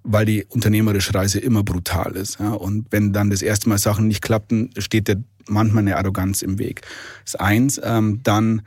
[0.04, 2.40] weil die unternehmerische Reise immer brutal ist.
[2.40, 2.52] Ja?
[2.52, 6.58] Und wenn dann das erste Mal Sachen nicht klappten, steht dir manchmal eine Arroganz im
[6.58, 6.82] Weg.
[7.24, 7.80] Das ist eins.
[7.82, 8.62] Ähm, dann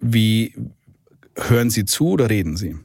[0.00, 0.54] wie
[1.36, 2.76] hören Sie zu oder reden Sie?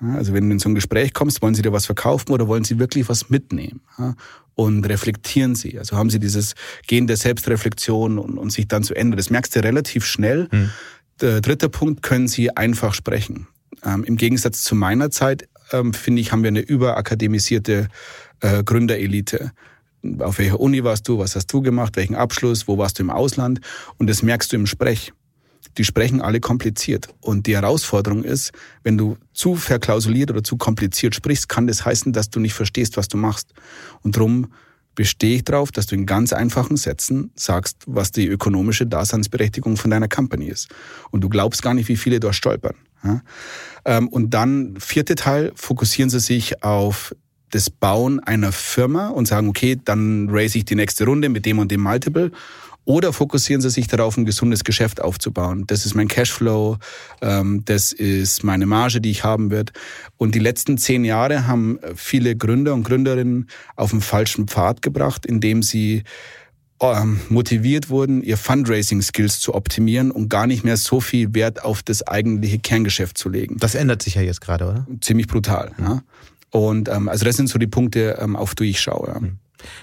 [0.00, 2.64] Also wenn du in so ein Gespräch kommst, wollen Sie dir was verkaufen oder wollen
[2.64, 3.80] Sie wirklich was mitnehmen?
[4.54, 5.78] Und reflektieren Sie.
[5.78, 6.54] Also haben Sie dieses
[6.86, 9.16] Gehen der Selbstreflexion und, und sich dann zu ändern.
[9.16, 10.48] Das merkst du relativ schnell.
[10.50, 10.70] Hm.
[11.20, 13.46] Der dritte Punkt, können Sie einfach sprechen.
[13.84, 17.88] Ähm, Im Gegensatz zu meiner Zeit, ähm, finde ich, haben wir eine überakademisierte
[18.40, 19.52] äh, Gründerelite
[20.18, 23.08] auf welcher Uni warst du, was hast du gemacht, welchen Abschluss, wo warst du im
[23.08, 23.62] Ausland
[23.96, 25.14] und das merkst du im Sprech
[25.78, 27.08] die sprechen alle kompliziert.
[27.20, 32.12] Und die Herausforderung ist, wenn du zu verklausuliert oder zu kompliziert sprichst, kann das heißen,
[32.12, 33.52] dass du nicht verstehst, was du machst.
[34.02, 34.52] Und darum
[34.94, 39.90] bestehe ich darauf, dass du in ganz einfachen Sätzen sagst, was die ökonomische Daseinsberechtigung von
[39.90, 40.68] deiner Company ist.
[41.10, 42.76] Und du glaubst gar nicht, wie viele dort stolpern.
[43.84, 47.14] Ähm, und dann, vierte Teil, fokussieren sie sich auf
[47.50, 51.58] das Bauen einer Firma und sagen, okay, dann raise ich die nächste Runde mit dem
[51.58, 52.32] und dem Multiple
[52.84, 55.64] oder fokussieren Sie sich darauf, ein gesundes Geschäft aufzubauen?
[55.66, 56.76] Das ist mein Cashflow,
[57.22, 59.72] ähm, das ist meine Marge, die ich haben wird.
[60.18, 65.24] Und die letzten zehn Jahre haben viele Gründer und Gründerinnen auf den falschen Pfad gebracht,
[65.24, 66.04] indem sie
[67.28, 72.06] motiviert wurden, ihr Fundraising-Skills zu optimieren und gar nicht mehr so viel Wert auf das
[72.06, 73.56] eigentliche Kerngeschäft zu legen.
[73.58, 74.86] Das ändert sich ja jetzt gerade, oder?
[75.00, 75.72] Ziemlich brutal.
[75.78, 76.02] Ja.
[76.50, 79.08] Und ähm, also das sind so die Punkte, ähm, auf die ich schaue.
[79.08, 79.20] Ja.
[79.20, 79.38] Mhm.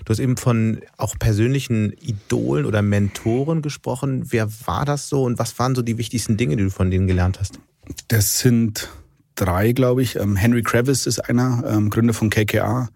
[0.06, 4.26] Du hast eben von auch persönlichen Idolen oder Mentoren gesprochen.
[4.30, 7.08] Wer war das so und was waren so die wichtigsten Dinge, die du von denen
[7.08, 7.60] gelernt hast?
[8.08, 8.90] Das sind
[9.36, 10.18] drei, glaube ich.
[10.18, 12.90] Ähm, Henry Kravis ist einer, ähm, Gründer von KKA.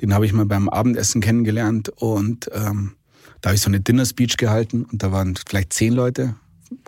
[0.00, 2.96] Den habe ich mal beim Abendessen kennengelernt und ähm,
[3.40, 6.34] da habe ich so eine Dinner Speech gehalten und da waren vielleicht zehn Leute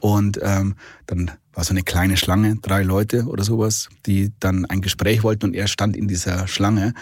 [0.00, 0.74] und ähm,
[1.06, 5.46] dann war so eine kleine Schlange, drei Leute oder sowas, die dann ein Gespräch wollten
[5.46, 6.94] und er stand in dieser Schlange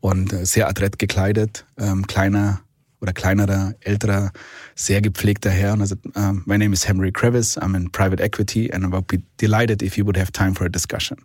[0.00, 2.60] und äh, sehr adrett gekleidet, ähm, kleiner
[3.00, 4.32] oder kleinerer, älterer,
[4.74, 5.72] sehr gepflegter Herr.
[5.72, 8.88] Und er sagt, um, my name is Henry Kravis, I'm in private equity and I
[8.88, 11.16] would be delighted if you would have time for a discussion.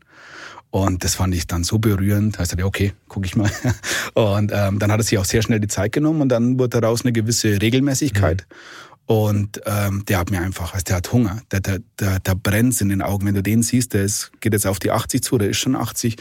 [0.76, 2.38] Und das fand ich dann so berührend.
[2.38, 3.50] Da ich sagte, okay, gucke ich mal.
[4.14, 6.82] Und ähm, dann hat er sich auch sehr schnell die Zeit genommen und dann wurde
[6.82, 8.46] daraus eine gewisse Regelmäßigkeit.
[8.50, 9.06] Mhm.
[9.06, 12.82] Und ähm, der hat mir einfach, also der hat Hunger, der, der, der, der brennt
[12.82, 13.26] in den Augen.
[13.26, 15.78] Wenn du den siehst, der ist, geht jetzt auf die 80 zu, der ist schon
[15.78, 16.18] 80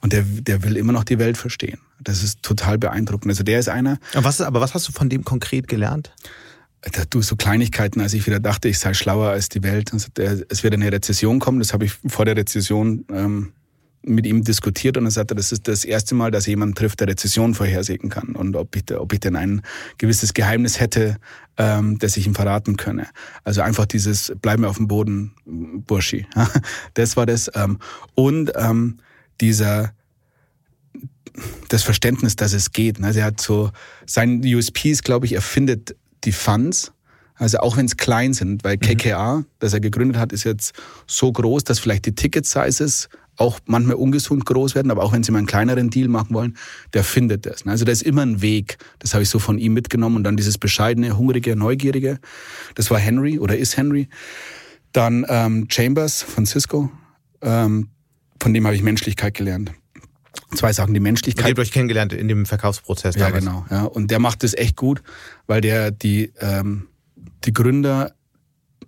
[0.00, 1.78] und der, der will immer noch die Welt verstehen.
[2.00, 3.30] Das ist total beeindruckend.
[3.30, 4.00] Also der ist einer.
[4.14, 6.12] Aber was, aber was hast du von dem konkret gelernt?
[7.10, 9.92] Du, so Kleinigkeiten, als ich wieder dachte, ich sei schlauer als die Welt.
[9.92, 13.52] Es wird eine Rezession kommen, das habe ich vor der Rezession ähm,
[14.04, 17.08] mit ihm diskutiert und er sagte, das ist das erste Mal, dass jemand trifft, der
[17.08, 19.62] Rezession vorhersehen kann und ob ich, ob ich denn ein
[19.98, 21.18] gewisses Geheimnis hätte,
[21.56, 23.06] ähm, das ich ihm verraten könne.
[23.44, 26.26] Also einfach dieses bleiben wir auf dem Boden, Burschi.
[26.94, 27.50] das war das.
[27.54, 27.78] Ähm,
[28.14, 28.98] und ähm,
[29.40, 29.92] dieser
[31.68, 33.02] das Verständnis, dass es geht.
[33.02, 33.70] Also er hat so,
[34.06, 36.92] sein USP ist, glaube ich, er findet die Funds,
[37.34, 39.46] also auch wenn es klein sind, weil KKA, mhm.
[39.58, 40.74] das er gegründet hat, ist jetzt
[41.06, 43.08] so groß, dass vielleicht die Ticket-Sizes
[43.42, 46.56] auch manchmal ungesund groß werden, aber auch wenn sie mal einen kleineren Deal machen wollen,
[46.94, 47.66] der findet das.
[47.66, 48.78] Also da ist immer ein Weg.
[49.00, 50.16] Das habe ich so von ihm mitgenommen.
[50.16, 52.18] Und dann dieses bescheidene, hungrige, neugierige,
[52.74, 54.08] das war Henry oder ist Henry.
[54.92, 56.90] Dann ähm, Chambers von Cisco,
[57.40, 57.88] ähm,
[58.40, 59.72] von dem habe ich Menschlichkeit gelernt.
[60.54, 61.46] Zwei Sachen, die Menschlichkeit.
[61.46, 63.44] Ihr habt euch kennengelernt in dem Verkaufsprozess ja, damals.
[63.44, 63.66] genau.
[63.70, 63.84] Ja.
[63.84, 65.02] Und der macht das echt gut,
[65.46, 66.88] weil der die, ähm,
[67.44, 68.12] die Gründer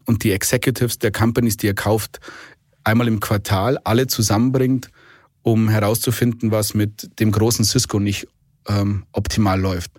[0.06, 2.20] und die Executives der Companies, die er kauft,
[2.84, 4.90] einmal im Quartal alle zusammenbringt,
[5.42, 8.28] um herauszufinden, was mit dem großen Cisco nicht
[8.68, 9.90] ähm, optimal läuft.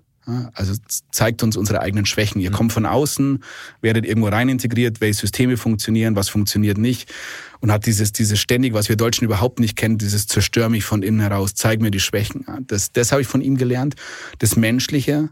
[0.54, 0.74] Also
[1.12, 2.42] zeigt uns unsere eigenen Schwächen.
[2.42, 2.56] Ihr mhm.
[2.56, 3.44] kommt von außen,
[3.82, 7.14] werdet irgendwo rein integriert, welche Systeme funktionieren, was funktioniert nicht
[7.60, 11.04] und hat dieses, dieses ständig, was wir Deutschen überhaupt nicht kennen, dieses zerstör mich von
[11.04, 12.46] innen heraus, zeig mir die Schwächen.
[12.68, 13.96] Das, das habe ich von ihm gelernt.
[14.40, 15.30] Das Menschliche,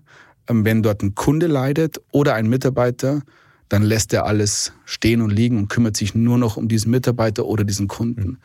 [0.47, 3.23] ähm, wenn dort ein Kunde leidet oder ein Mitarbeiter,
[3.69, 7.45] dann lässt er alles stehen und liegen und kümmert sich nur noch um diesen Mitarbeiter
[7.45, 8.21] oder diesen Kunden.
[8.21, 8.37] Mhm.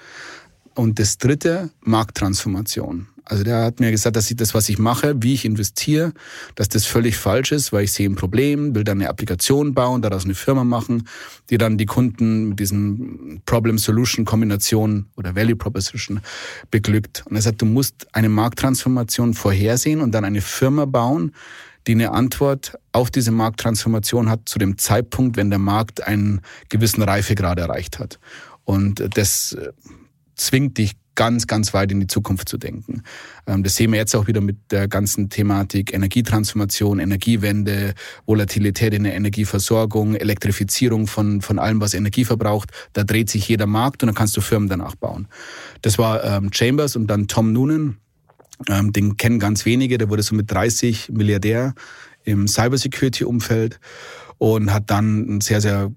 [0.74, 3.08] Und das dritte, Markttransformation.
[3.28, 6.12] Also der hat mir gesagt, dass ich das, was ich mache, wie ich investiere,
[6.54, 10.00] dass das völlig falsch ist, weil ich sehe ein Problem, will dann eine Applikation bauen,
[10.00, 11.06] daraus eine Firma machen,
[11.50, 16.20] die dann die Kunden mit diesen Problem-Solution-Kombination oder Value Proposition
[16.70, 17.24] beglückt.
[17.26, 21.32] Und er sagt, du musst eine Markttransformation vorhersehen und dann eine Firma bauen,
[21.88, 27.02] die eine Antwort auf diese Markttransformation hat zu dem Zeitpunkt, wenn der Markt einen gewissen
[27.02, 28.20] Reifegrad erreicht hat.
[28.64, 29.72] Und das äh,
[30.36, 33.02] zwingt dich ganz, ganz weit in die Zukunft zu denken.
[33.46, 37.94] Ähm, das sehen wir jetzt auch wieder mit der ganzen Thematik Energietransformation, Energiewende,
[38.26, 42.70] Volatilität in der Energieversorgung, Elektrifizierung von, von allem, was Energie verbraucht.
[42.92, 45.26] Da dreht sich jeder Markt und dann kannst du Firmen danach bauen.
[45.82, 47.96] Das war ähm, Chambers und dann Tom Noonan.
[48.68, 49.98] Ähm, den kennen ganz wenige.
[49.98, 51.74] Der wurde so mit 30 Milliardär
[52.24, 53.80] im Cybersecurity-Umfeld
[54.38, 55.92] und hat dann ein sehr, sehr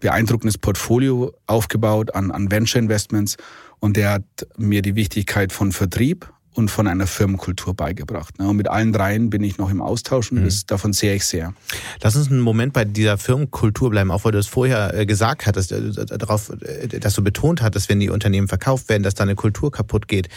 [0.00, 3.36] beeindruckendes Portfolio aufgebaut an, an Venture Investments
[3.80, 4.24] und der hat
[4.56, 8.34] mir die Wichtigkeit von Vertrieb und von einer Firmenkultur beigebracht.
[8.38, 10.52] Und mit allen dreien bin ich noch im Austausch und mhm.
[10.66, 11.54] davon sehe ich sehr.
[12.02, 15.46] Lass uns einen Moment bei dieser Firmenkultur bleiben, auch weil du es vorher äh, gesagt
[15.46, 19.22] hattest, äh, darauf, äh, dass du betont hattest, wenn die Unternehmen verkauft werden, dass da
[19.22, 20.28] eine Kultur kaputt geht.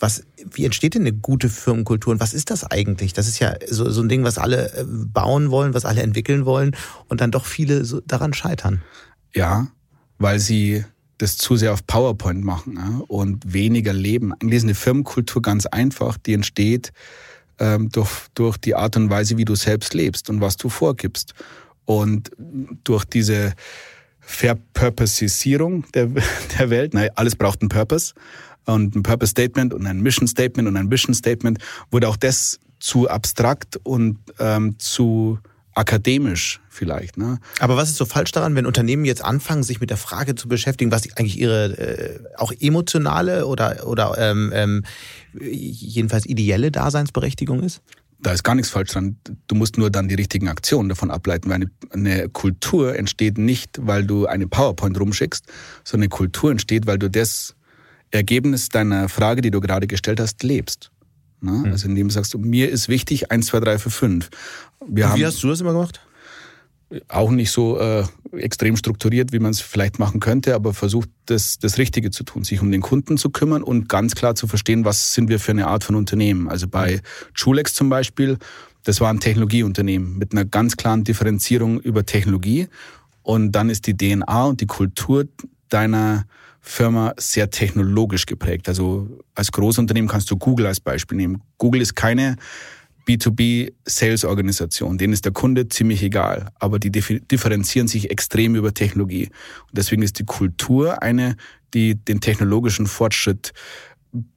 [0.00, 3.12] Was, wie entsteht denn eine gute Firmenkultur und was ist das eigentlich?
[3.12, 6.76] Das ist ja so, so ein Ding, was alle bauen wollen, was alle entwickeln wollen
[7.08, 8.82] und dann doch viele so daran scheitern.
[9.34, 9.68] Ja,
[10.18, 10.84] weil sie
[11.20, 14.32] das zu sehr auf PowerPoint machen ja, und weniger leben.
[14.32, 16.92] Eigentlich ist eine Firmenkultur ganz einfach, die entsteht
[17.58, 21.34] ähm, durch, durch die Art und Weise, wie du selbst lebst und was du vorgibst.
[21.84, 22.30] Und
[22.84, 23.52] durch diese
[24.20, 26.08] Verpurposisierung der,
[26.58, 28.14] der Welt, na, alles braucht einen Purpose
[28.64, 31.58] und ein Purpose Statement und ein Mission Statement und ein Vision Statement,
[31.90, 35.38] wurde auch das zu abstrakt und ähm, zu
[35.80, 37.16] akademisch vielleicht.
[37.16, 37.38] Ne?
[37.58, 40.46] Aber was ist so falsch daran, wenn Unternehmen jetzt anfangen, sich mit der Frage zu
[40.46, 44.84] beschäftigen, was eigentlich ihre äh, auch emotionale oder, oder ähm, ähm,
[45.40, 47.80] jedenfalls ideelle Daseinsberechtigung ist?
[48.22, 49.16] Da ist gar nichts falsch dran.
[49.46, 53.78] Du musst nur dann die richtigen Aktionen davon ableiten, weil eine, eine Kultur entsteht nicht,
[53.80, 55.46] weil du eine PowerPoint rumschickst,
[55.84, 57.54] sondern eine Kultur entsteht, weil du das
[58.10, 60.90] Ergebnis deiner Frage, die du gerade gestellt hast, lebst.
[61.40, 61.52] Ne?
[61.52, 61.64] Mhm.
[61.66, 64.30] Also indem du sagst, mir ist wichtig 1, 2, 3, 4, 5.
[64.86, 66.00] Wir Und wie hast du das immer gemacht?
[67.08, 71.58] Auch nicht so äh, extrem strukturiert, wie man es vielleicht machen könnte, aber versucht, das,
[71.58, 74.84] das Richtige zu tun, sich um den Kunden zu kümmern und ganz klar zu verstehen,
[74.84, 76.48] was sind wir für eine Art von Unternehmen.
[76.48, 77.00] Also bei
[77.34, 78.38] Chulex zum Beispiel,
[78.82, 82.68] das war ein Technologieunternehmen mit einer ganz klaren Differenzierung über Technologie.
[83.22, 85.26] Und dann ist die DNA und die Kultur
[85.68, 86.24] deiner
[86.60, 88.68] Firma sehr technologisch geprägt.
[88.68, 91.42] Also als Großunternehmen kannst du Google als Beispiel nehmen.
[91.58, 92.36] Google ist keine
[93.08, 94.98] B2B-Sales-Organisation.
[94.98, 99.26] Denen ist der Kunde ziemlich egal, aber die differenzieren sich extrem über Technologie.
[99.26, 101.36] Und deswegen ist die Kultur eine,
[101.74, 103.52] die den technologischen Fortschritt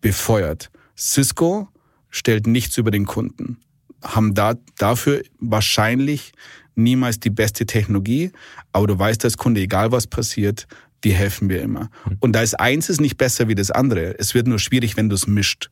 [0.01, 0.71] befeuert.
[0.97, 1.67] Cisco
[2.09, 3.57] stellt nichts über den Kunden,
[4.03, 6.31] haben da, dafür wahrscheinlich
[6.75, 8.31] niemals die beste Technologie,
[8.71, 10.67] aber du weißt als Kunde, egal was passiert,
[11.03, 11.89] die helfen mir immer.
[12.19, 14.17] Und da ist eins ist nicht besser wie das andere.
[14.19, 15.69] Es wird nur schwierig, wenn du es mischt.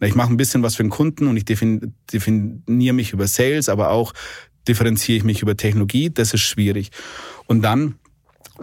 [0.00, 3.90] Ich mache ein bisschen was für den Kunden und ich definiere mich über Sales, aber
[3.90, 4.14] auch
[4.66, 6.10] differenziere ich mich über Technologie.
[6.10, 6.90] Das ist schwierig.
[7.46, 7.96] Und dann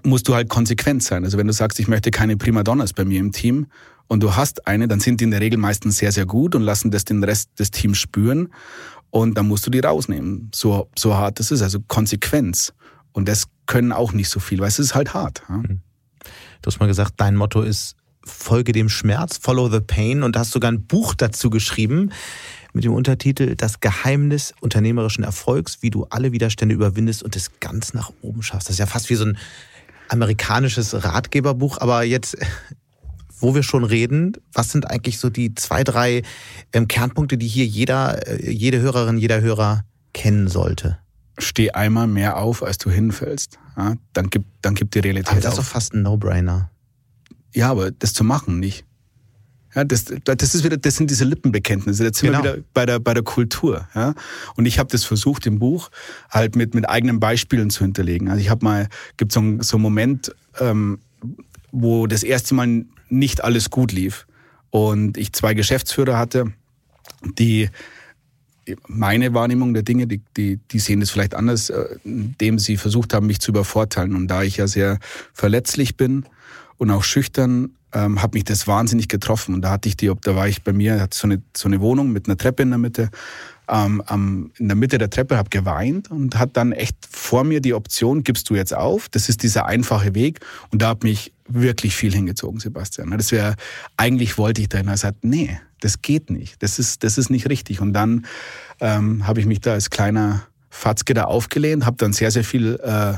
[0.03, 1.23] musst du halt konsequent sein.
[1.23, 3.67] Also wenn du sagst, ich möchte keine Primadonnas bei mir im Team
[4.07, 6.61] und du hast eine, dann sind die in der Regel meistens sehr, sehr gut und
[6.61, 8.49] lassen das den Rest des Teams spüren.
[9.09, 10.51] Und dann musst du die rausnehmen.
[10.53, 11.61] So, so hart das ist.
[11.61, 12.73] Also Konsequenz.
[13.11, 15.43] Und das können auch nicht so viel, weil es ist halt hart.
[15.49, 15.81] Mhm.
[16.61, 20.51] Du hast mal gesagt, dein Motto ist Folge dem Schmerz, Follow the Pain und hast
[20.51, 22.11] sogar ein Buch dazu geschrieben
[22.73, 27.93] mit dem Untertitel Das Geheimnis unternehmerischen Erfolgs, wie du alle Widerstände überwindest und es ganz
[27.93, 28.67] nach oben schaffst.
[28.67, 29.37] Das ist ja fast wie so ein
[30.09, 32.37] amerikanisches Ratgeberbuch, aber jetzt
[33.39, 36.23] wo wir schon reden, was sind eigentlich so die zwei, drei
[36.73, 40.97] ähm, Kernpunkte, die hier jeder, äh, jede Hörerin, jeder Hörer kennen sollte?
[41.37, 43.59] Steh einmal mehr auf, als du hinfällst.
[43.77, 46.71] Ja, dann gibt, dann gibt die Realität aber das ist doch fast ein No-Brainer.
[47.53, 48.85] Ja, aber das zu machen nicht.
[49.75, 52.03] Ja, das, das ist wieder, das sind diese Lippenbekenntnisse.
[52.03, 52.43] Jetzt sind genau.
[52.43, 53.87] wir wieder bei der, bei der Kultur.
[53.93, 54.15] Ja?
[54.55, 55.89] Und ich habe das versucht im Buch
[56.31, 58.29] halt mit, mit eigenen Beispielen zu hinterlegen.
[58.29, 60.99] Also ich habe mal, gibt so, ein, so einen Moment, ähm,
[61.71, 64.25] wo das erste Mal nicht alles gut lief.
[64.71, 66.53] Und ich zwei Geschäftsführer hatte,
[67.37, 67.69] die
[68.87, 73.13] meine Wahrnehmung der Dinge, die, die, die sehen das vielleicht anders, äh, indem sie versucht
[73.13, 74.15] haben, mich zu übervorteilen.
[74.15, 74.99] Und da ich ja sehr
[75.33, 76.25] verletzlich bin
[76.77, 79.55] und auch schüchtern, ähm, hat mich das wahnsinnig getroffen.
[79.55, 81.79] Und da hatte ich die, da war ich bei mir, hatte so eine, so eine
[81.81, 83.09] Wohnung mit einer Treppe in der Mitte,
[83.69, 87.61] ähm, am, in der Mitte der Treppe, habe geweint und hat dann echt vor mir
[87.61, 89.09] die Option, gibst du jetzt auf?
[89.09, 90.39] Das ist dieser einfache Weg.
[90.71, 93.11] Und da hat mich wirklich viel hingezogen, Sebastian.
[93.11, 93.55] Das wäre,
[93.95, 94.87] eigentlich wollte ich da hin.
[94.87, 96.61] Er sagt, nee, das geht nicht.
[96.63, 97.81] Das ist, das ist nicht richtig.
[97.81, 98.25] Und dann
[98.79, 102.79] ähm, habe ich mich da als kleiner Fatzke da aufgelehnt, habe dann sehr, sehr viel
[102.83, 103.13] äh,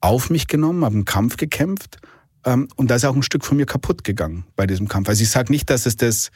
[0.00, 1.98] auf mich genommen, habe einen Kampf gekämpft.
[2.44, 5.08] Ähm, und da ist auch ein Stück von mir kaputt gegangen bei diesem Kampf.
[5.08, 6.30] Also ich sage nicht, dass es das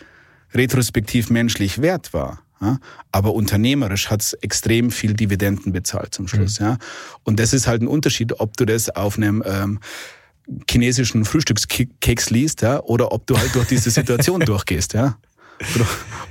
[0.52, 2.42] retrospektiv menschlich wert war.
[2.60, 2.78] Ja?
[3.12, 6.60] Aber unternehmerisch hat's extrem viel Dividenden bezahlt zum Schluss.
[6.60, 6.66] Mhm.
[6.66, 6.78] Ja?
[7.24, 9.80] Und das ist halt ein Unterschied, ob du das auf einem ähm,
[10.68, 12.80] chinesischen Frühstückskeks liest ja?
[12.82, 14.94] oder ob du halt durch diese Situation durchgehst.
[14.94, 15.18] Ja?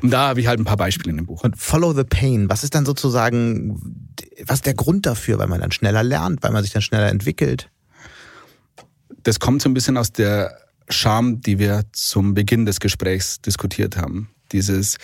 [0.02, 1.44] Und da habe ich halt ein paar Beispiele in dem Buch.
[1.44, 4.10] Und Follow the Pain, was ist dann sozusagen,
[4.46, 7.10] was ist der Grund dafür, weil man dann schneller lernt, weil man sich dann schneller
[7.10, 7.70] entwickelt?
[9.24, 10.58] Das kommt so ein bisschen aus der
[10.90, 14.30] Scham, die wir zum Beginn des Gesprächs diskutiert haben.
[14.52, 14.98] Dieses,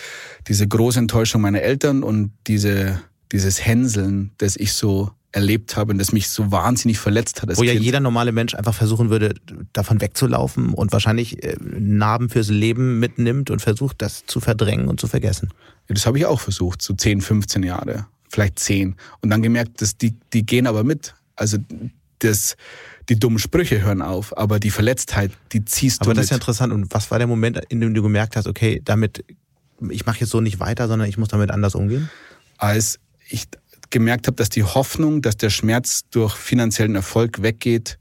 [0.48, 3.00] diese große Enttäuschung meiner Eltern und diese,
[3.30, 7.50] dieses Hänseln, das ich so erlebt habe und das mich so wahnsinnig verletzt hat.
[7.50, 7.74] Wo kind.
[7.74, 9.34] ja jeder normale Mensch einfach versuchen würde,
[9.74, 14.98] davon wegzulaufen und wahrscheinlich äh, Narben fürs Leben mitnimmt und versucht, das zu verdrängen und
[14.98, 15.50] zu vergessen.
[15.88, 18.96] Ja, das habe ich auch versucht, so 10, 15 Jahre, vielleicht 10.
[19.20, 21.14] Und dann gemerkt, dass die, die gehen aber mit.
[21.36, 21.58] Also
[22.20, 22.56] das,
[23.10, 26.10] die dummen Sprüche hören auf, aber die Verletztheit, die ziehst aber du.
[26.12, 26.72] Aber das ist ja interessant.
[26.72, 29.22] Und was war der Moment, in dem du gemerkt hast, okay, damit,
[29.90, 32.08] ich mache jetzt so nicht weiter, sondern ich muss damit anders umgehen?
[32.56, 33.48] Als ich
[33.90, 37.98] gemerkt habe, dass die Hoffnung, dass der Schmerz durch finanziellen Erfolg weggeht,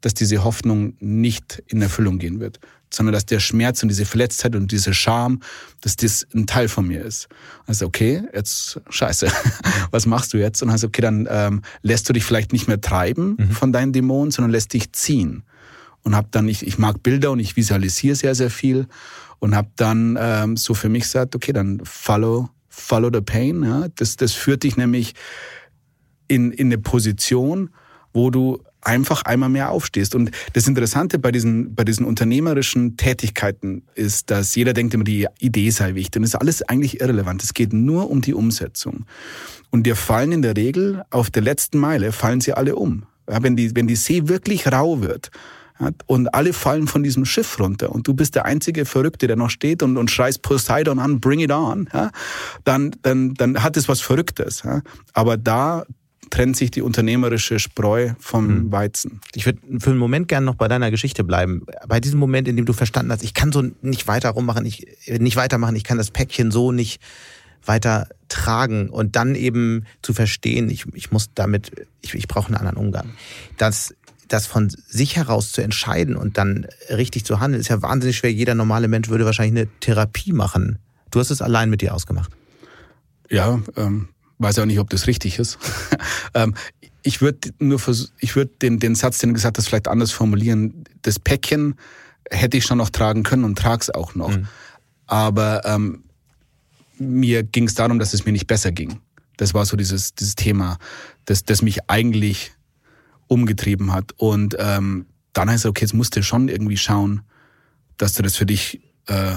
[0.00, 4.54] dass diese Hoffnung nicht in Erfüllung gehen wird, sondern dass der Schmerz und diese Verletztheit
[4.54, 5.40] und diese Scham,
[5.80, 7.28] dass das ein Teil von mir ist.
[7.66, 9.28] Also okay, jetzt scheiße,
[9.90, 10.62] was machst du jetzt?
[10.62, 13.50] Und also okay, dann ähm, lässt du dich vielleicht nicht mehr treiben mhm.
[13.50, 15.42] von deinen Dämonen, sondern lässt dich ziehen.
[16.02, 18.86] Und habe dann, ich, ich mag Bilder und ich visualisiere sehr, sehr viel
[19.40, 23.62] und habe dann ähm, so für mich gesagt, okay, dann follow Follow the Pain.
[23.64, 23.88] Ja?
[23.96, 25.14] Das, das führt dich nämlich
[26.28, 27.70] in, in eine Position,
[28.12, 30.14] wo du einfach einmal mehr aufstehst.
[30.14, 35.26] Und das Interessante bei diesen, bei diesen unternehmerischen Tätigkeiten ist, dass jeder denkt immer, die
[35.38, 36.16] Idee sei wichtig.
[36.16, 37.42] Und das ist alles eigentlich irrelevant.
[37.42, 39.06] Es geht nur um die Umsetzung.
[39.70, 43.04] Und dir fallen in der Regel auf der letzten Meile, fallen sie alle um.
[43.28, 45.30] Ja, wenn, die, wenn die See wirklich rau wird,
[46.06, 49.50] und alle fallen von diesem Schiff runter und du bist der einzige Verrückte, der noch
[49.50, 52.10] steht und, und schreist Poseidon an, bring it on, ja,
[52.64, 54.62] dann, dann, dann hat es was Verrücktes.
[54.64, 54.82] Ja.
[55.12, 55.84] Aber da
[56.30, 58.72] trennt sich die unternehmerische Spreu vom mhm.
[58.72, 59.20] Weizen.
[59.34, 61.64] Ich würde für einen Moment gerne noch bei deiner Geschichte bleiben.
[61.86, 64.86] Bei diesem Moment, in dem du verstanden hast, ich kann so nicht weiter rummachen, ich,
[65.06, 67.00] nicht weitermachen, ich kann das Päckchen so nicht
[67.64, 72.56] weiter tragen und dann eben zu verstehen, ich, ich muss damit, ich, ich brauche einen
[72.56, 73.10] anderen Umgang.
[73.56, 73.94] Das
[74.28, 78.32] das von sich heraus zu entscheiden und dann richtig zu handeln, ist ja wahnsinnig schwer.
[78.32, 80.78] Jeder normale Mensch würde wahrscheinlich eine Therapie machen.
[81.10, 82.30] Du hast es allein mit dir ausgemacht.
[83.30, 84.08] Ja, ähm,
[84.38, 85.58] weiß auch nicht, ob das richtig ist.
[86.34, 86.54] ähm,
[87.02, 87.80] ich würde nur
[88.18, 90.84] ich würde den, den Satz, den du gesagt hast, vielleicht anders formulieren.
[91.02, 91.76] Das Päckchen
[92.30, 94.36] hätte ich schon noch tragen können und trage es auch noch.
[94.36, 94.48] Mhm.
[95.06, 96.04] Aber ähm,
[96.98, 99.00] mir ging es darum, dass es mir nicht besser ging.
[99.36, 100.78] Das war so dieses, dieses Thema,
[101.26, 102.55] das, das mich eigentlich
[103.28, 104.12] umgetrieben hat.
[104.16, 107.22] Und ähm, dann heißt es, okay, jetzt musst du schon irgendwie schauen,
[107.96, 109.36] dass du das für dich äh,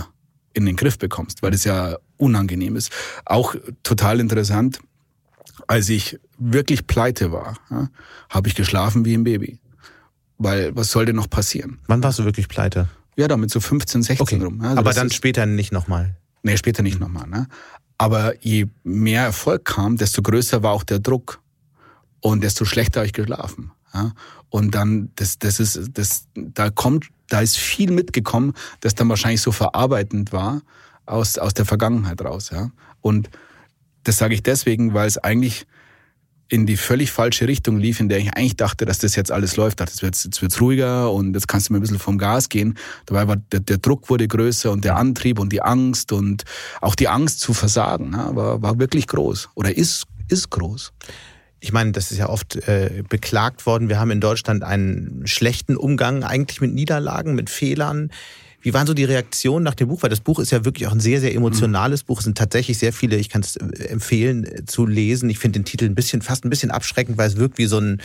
[0.53, 2.91] in den Griff bekommst, weil das ja unangenehm ist.
[3.25, 4.79] Auch total interessant,
[5.67, 7.89] als ich wirklich pleite war, ja,
[8.29, 9.59] habe ich geschlafen wie ein Baby.
[10.37, 11.79] Weil was soll denn noch passieren?
[11.87, 12.87] Wann warst du wirklich pleite?
[13.17, 14.43] Ja, damit so 15, 16 okay.
[14.43, 14.61] rum.
[14.61, 16.15] Also Aber dann ist, später nicht nochmal?
[16.43, 17.01] Nee, später nicht mhm.
[17.01, 17.27] nochmal.
[17.27, 17.47] Ne?
[17.97, 21.41] Aber je mehr Erfolg kam, desto größer war auch der Druck
[22.21, 23.71] und desto schlechter habe ich geschlafen.
[23.93, 24.13] Ja?
[24.49, 29.41] Und dann, das, das ist, das, da kommt, da ist viel mitgekommen, das dann wahrscheinlich
[29.41, 30.61] so verarbeitend war
[31.05, 32.49] aus, aus der Vergangenheit raus.
[32.51, 32.71] Ja?
[33.01, 33.29] Und
[34.03, 35.65] das sage ich deswegen, weil es eigentlich
[36.51, 39.55] in die völlig falsche Richtung lief, in der ich eigentlich dachte, dass das jetzt alles
[39.55, 39.79] läuft.
[39.79, 42.49] Dachte, jetzt wird's, jetzt wird's ruhiger und jetzt kannst du mal ein bisschen vom Gas
[42.49, 42.75] gehen.
[43.05, 46.45] Dabei war der, der Druck wurde größer und der Antrieb und die Angst und
[46.81, 50.91] auch die Angst zu versagen ja, war, war wirklich groß oder ist, ist groß
[51.59, 53.89] ich meine, das ist ja oft äh, beklagt worden.
[53.89, 58.11] Wir haben in Deutschland einen schlechten Umgang eigentlich mit Niederlagen, mit Fehlern.
[58.61, 60.03] Wie waren so die Reaktionen nach dem Buch?
[60.03, 62.07] Weil das Buch ist ja wirklich auch ein sehr, sehr emotionales mhm.
[62.07, 62.19] Buch.
[62.19, 65.29] Es sind tatsächlich sehr viele, ich kann es äh, empfehlen äh, zu lesen.
[65.29, 67.79] Ich finde den Titel ein bisschen, fast ein bisschen abschreckend, weil es wirkt wie so
[67.79, 68.01] ein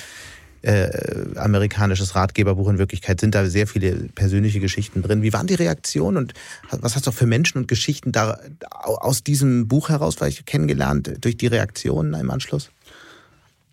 [0.63, 2.69] äh, amerikanisches Ratgeberbuch.
[2.69, 5.23] In Wirklichkeit sind da sehr viele persönliche Geschichten drin.
[5.23, 6.35] Wie waren die Reaktionen und
[6.71, 8.39] was hast du auch für Menschen und Geschichten da
[8.71, 12.71] aus diesem Buch heraus vielleicht kennengelernt durch die Reaktionen im Anschluss?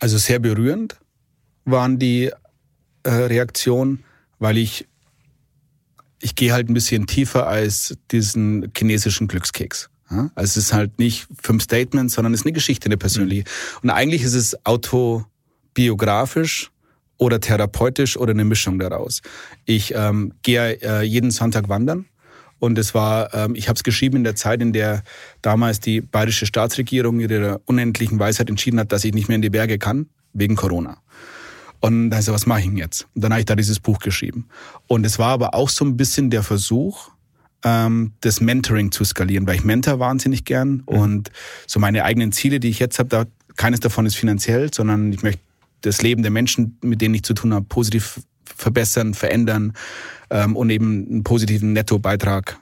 [0.01, 0.97] Also sehr berührend
[1.63, 2.31] waren die
[3.03, 4.03] äh, Reaktionen,
[4.39, 4.87] weil ich
[6.19, 9.89] ich gehe halt ein bisschen tiefer als diesen chinesischen Glückskeks.
[10.09, 10.31] Ja?
[10.35, 13.43] Also es ist halt nicht fünf Statements, sondern es ist eine Geschichte, eine persönliche.
[13.43, 13.79] Mhm.
[13.83, 16.71] Und eigentlich ist es autobiografisch
[17.17, 19.21] oder therapeutisch oder eine Mischung daraus.
[19.65, 22.05] Ich ähm, gehe äh, jeden Sonntag wandern
[22.61, 25.01] und es war, ähm, ich habe es geschrieben in der Zeit, in der
[25.41, 29.49] damals die bayerische Staatsregierung ihre unendlichen Weisheit entschieden hat, dass ich nicht mehr in die
[29.49, 30.97] Berge kann, wegen Corona.
[31.79, 33.07] Und dann ist was mache ich denn jetzt?
[33.15, 34.45] Und dann habe ich da dieses Buch geschrieben.
[34.85, 37.09] Und es war aber auch so ein bisschen der Versuch,
[37.63, 40.83] ähm, das Mentoring zu skalieren, weil ich mentor wahnsinnig gern mhm.
[40.85, 41.31] und
[41.65, 45.23] so meine eigenen Ziele, die ich jetzt habe, da keines davon ist finanziell, sondern ich
[45.23, 45.41] möchte
[45.81, 49.73] das Leben der Menschen, mit denen ich zu tun habe, positiv verbessern, verändern
[50.31, 52.59] ähm, und eben einen positiven Nettobeitrag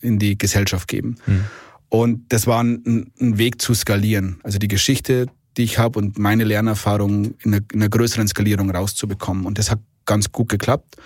[0.00, 1.16] in die Gesellschaft geben.
[1.26, 1.44] Mhm.
[1.88, 4.38] Und das war ein, ein, Weg zu skalieren.
[4.42, 5.26] Also die Geschichte,
[5.56, 9.44] die ich habe und meine Lernerfahrung in einer, in einer größeren Skalierung rauszubekommen.
[9.44, 10.96] Und das hat ganz gut geklappt.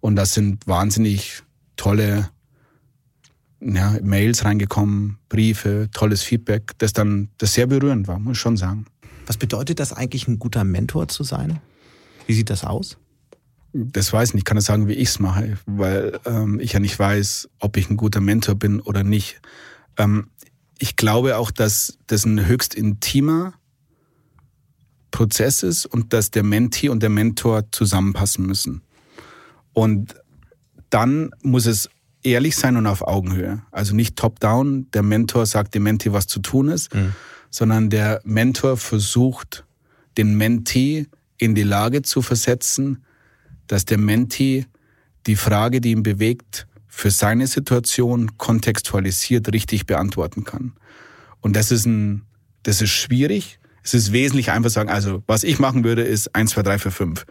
[0.00, 1.42] Und da sind wahnsinnig
[1.76, 2.30] tolle
[3.60, 8.56] ja, Mails reingekommen, Briefe, tolles Feedback, das dann das sehr berührend war, muss ich schon
[8.56, 8.86] sagen.
[9.26, 11.58] Was bedeutet das eigentlich, ein guter Mentor zu sein?
[12.26, 12.96] Wie sieht das aus?
[13.72, 14.42] Das weiß ich nicht.
[14.42, 17.76] Ich kann das sagen, wie ich es mache, weil ähm, ich ja nicht weiß, ob
[17.76, 19.40] ich ein guter Mentor bin oder nicht.
[19.98, 20.28] Ähm,
[20.78, 23.54] ich glaube auch, dass das ein höchst intimer
[25.10, 28.82] Prozess ist und dass der Mentee und der Mentor zusammenpassen müssen.
[29.72, 30.14] Und
[30.90, 31.90] dann muss es
[32.22, 33.62] ehrlich sein und auf Augenhöhe.
[33.70, 37.14] Also nicht top-down, der Mentor sagt dem Mentee, was zu tun ist, mhm.
[37.50, 39.64] sondern der Mentor versucht,
[40.16, 41.06] den Mentee
[41.36, 43.04] in die Lage zu versetzen,
[43.68, 44.66] dass der Mentee
[45.26, 50.72] die Frage, die ihn bewegt, für seine Situation kontextualisiert richtig beantworten kann.
[51.40, 52.22] Und das ist ein,
[52.64, 53.60] das ist schwierig.
[53.84, 56.90] Es ist wesentlich einfach sagen, also was ich machen würde, ist eins, zwei, drei, vier,
[56.90, 57.24] fünf.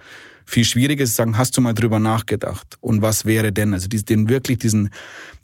[0.45, 2.77] Viel schwieriger ist sagen, hast du mal drüber nachgedacht?
[2.79, 3.73] Und was wäre denn?
[3.73, 4.89] Also den wirklich diesen,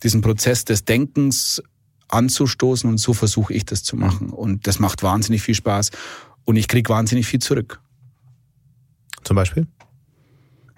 [0.01, 1.61] diesen Prozess des Denkens
[2.07, 4.29] anzustoßen und so versuche ich das zu machen.
[4.29, 5.89] Und das macht wahnsinnig viel Spaß
[6.45, 7.81] und ich krieg wahnsinnig viel zurück.
[9.23, 9.67] Zum Beispiel?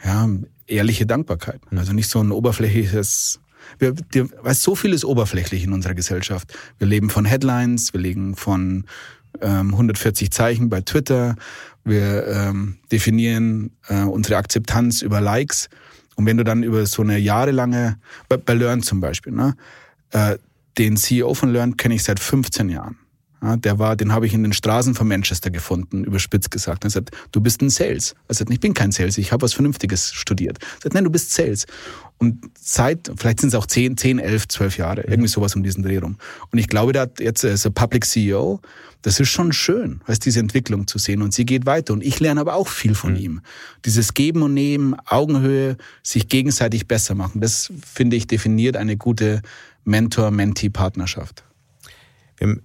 [0.05, 0.29] Ja,
[0.67, 1.59] ehrliche Dankbarkeit.
[1.71, 3.41] Also nicht so ein oberflächliches
[3.79, 6.53] wir, wir, weil so viel ist oberflächlich in unserer Gesellschaft.
[6.77, 8.85] Wir leben von Headlines, wir leben von
[9.41, 11.35] ähm, 140 Zeichen bei Twitter,
[11.83, 15.69] wir ähm, definieren äh, unsere Akzeptanz über Likes.
[16.15, 17.97] Und wenn du dann über so eine jahrelange,
[18.29, 19.55] bei, bei Learn zum Beispiel, ne,
[20.11, 20.37] äh,
[20.77, 22.97] den CEO von Learn kenne ich seit 15 Jahren.
[23.41, 26.83] Ja, der war, den habe ich in den Straßen von Manchester gefunden, überspitzt gesagt.
[26.83, 28.15] Er sagt, du bist ein Sales.
[28.27, 30.57] Er sagt, ich bin kein Sales, ich habe was Vernünftiges studiert.
[30.59, 31.65] Er sagt, nein, du bist Sales.
[32.17, 35.83] Und seit, vielleicht sind es auch 10, 10, 11, 12 Jahre, irgendwie sowas um diesen
[35.83, 36.17] Dreh rum.
[36.51, 38.61] Und ich glaube, da hat jetzt so Public CEO,
[39.01, 41.21] das ist schon schön, weißt, diese Entwicklung zu sehen.
[41.21, 41.93] Und sie geht weiter.
[41.93, 43.19] Und ich lerne aber auch viel von mhm.
[43.19, 43.41] ihm.
[43.83, 49.41] Dieses Geben und Nehmen, Augenhöhe, sich gegenseitig besser machen, das finde ich definiert eine gute
[49.83, 51.43] Mentor-Mentee-Partnerschaft.
[52.37, 52.61] Wir haben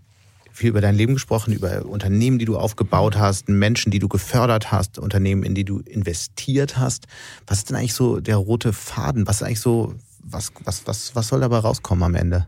[0.60, 4.70] viel über dein Leben gesprochen, über Unternehmen, die du aufgebaut hast, Menschen, die du gefördert
[4.70, 7.06] hast, Unternehmen, in die du investiert hast.
[7.46, 9.26] Was ist denn eigentlich so der rote Faden?
[9.26, 12.46] Was ist eigentlich so, was, was, was, was soll dabei rauskommen am Ende?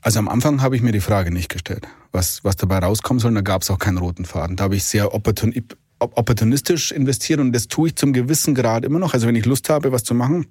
[0.00, 3.34] Also am Anfang habe ich mir die Frage nicht gestellt, was, was dabei rauskommen soll.
[3.34, 4.54] Da gab es auch keinen roten Faden.
[4.54, 9.14] Da habe ich sehr opportunistisch investiert und das tue ich zum gewissen Grad immer noch.
[9.14, 10.46] Also wenn ich Lust habe, was zu machen,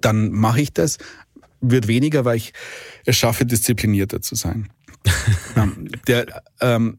[0.00, 0.96] dann mache ich das
[1.60, 2.52] wird weniger, weil ich
[3.04, 4.70] es schaffe, disziplinierter zu sein.
[6.06, 6.98] der, ähm,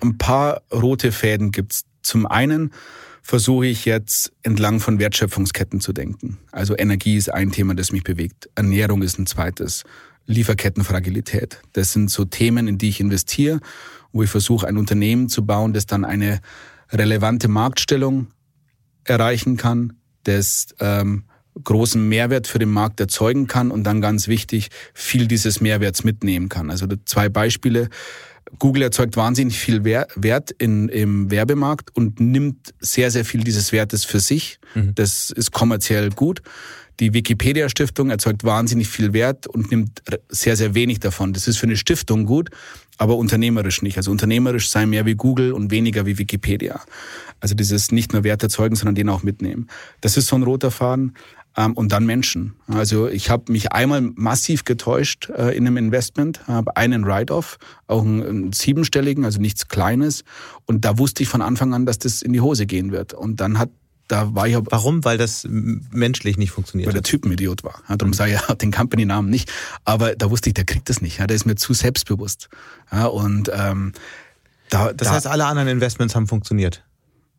[0.00, 1.84] ein paar rote Fäden gibt's.
[2.02, 2.72] Zum einen
[3.22, 6.38] versuche ich jetzt entlang von Wertschöpfungsketten zu denken.
[6.50, 8.50] Also Energie ist ein Thema, das mich bewegt.
[8.56, 9.84] Ernährung ist ein zweites.
[10.26, 11.60] Lieferkettenfragilität.
[11.72, 13.60] Das sind so Themen, in die ich investiere,
[14.12, 16.40] wo ich versuche, ein Unternehmen zu bauen, das dann eine
[16.90, 18.28] relevante Marktstellung
[19.04, 21.24] erreichen kann, das ähm,
[21.62, 26.48] großen Mehrwert für den Markt erzeugen kann und dann ganz wichtig, viel dieses Mehrwerts mitnehmen
[26.48, 26.70] kann.
[26.70, 27.88] Also zwei Beispiele.
[28.58, 34.04] Google erzeugt wahnsinnig viel Wert in, im Werbemarkt und nimmt sehr, sehr viel dieses Wertes
[34.04, 34.58] für sich.
[34.74, 34.94] Mhm.
[34.94, 36.42] Das ist kommerziell gut.
[37.00, 41.32] Die Wikipedia Stiftung erzeugt wahnsinnig viel Wert und nimmt sehr, sehr wenig davon.
[41.32, 42.50] Das ist für eine Stiftung gut,
[42.98, 43.96] aber unternehmerisch nicht.
[43.96, 46.80] Also unternehmerisch sei mehr wie Google und weniger wie Wikipedia.
[47.40, 49.68] Also dieses nicht nur Wert erzeugen, sondern den auch mitnehmen.
[50.00, 51.14] Das ist so ein roter Faden
[51.54, 52.54] und dann Menschen.
[52.66, 58.02] Also ich habe mich einmal massiv getäuscht äh, in einem Investment, habe einen Write-off, auch
[58.02, 60.24] einen, einen, siebenstelligen, also nichts Kleines.
[60.66, 63.14] Und da wusste ich von Anfang an, dass das in die Hose gehen wird.
[63.14, 63.70] Und dann hat
[64.08, 65.04] da war ich Warum?
[65.04, 67.82] Weil das menschlich nicht funktioniert Weil der Typ ein Idiot war.
[67.88, 68.14] Ja, darum mhm.
[68.14, 69.50] sage ich ja den Company-Namen nicht.
[69.84, 71.18] Aber da wusste ich, der kriegt das nicht.
[71.18, 72.48] Ja, der ist mir zu selbstbewusst.
[72.90, 73.92] Ja, und ähm,
[74.68, 76.84] da, das da, heißt, alle anderen Investments haben funktioniert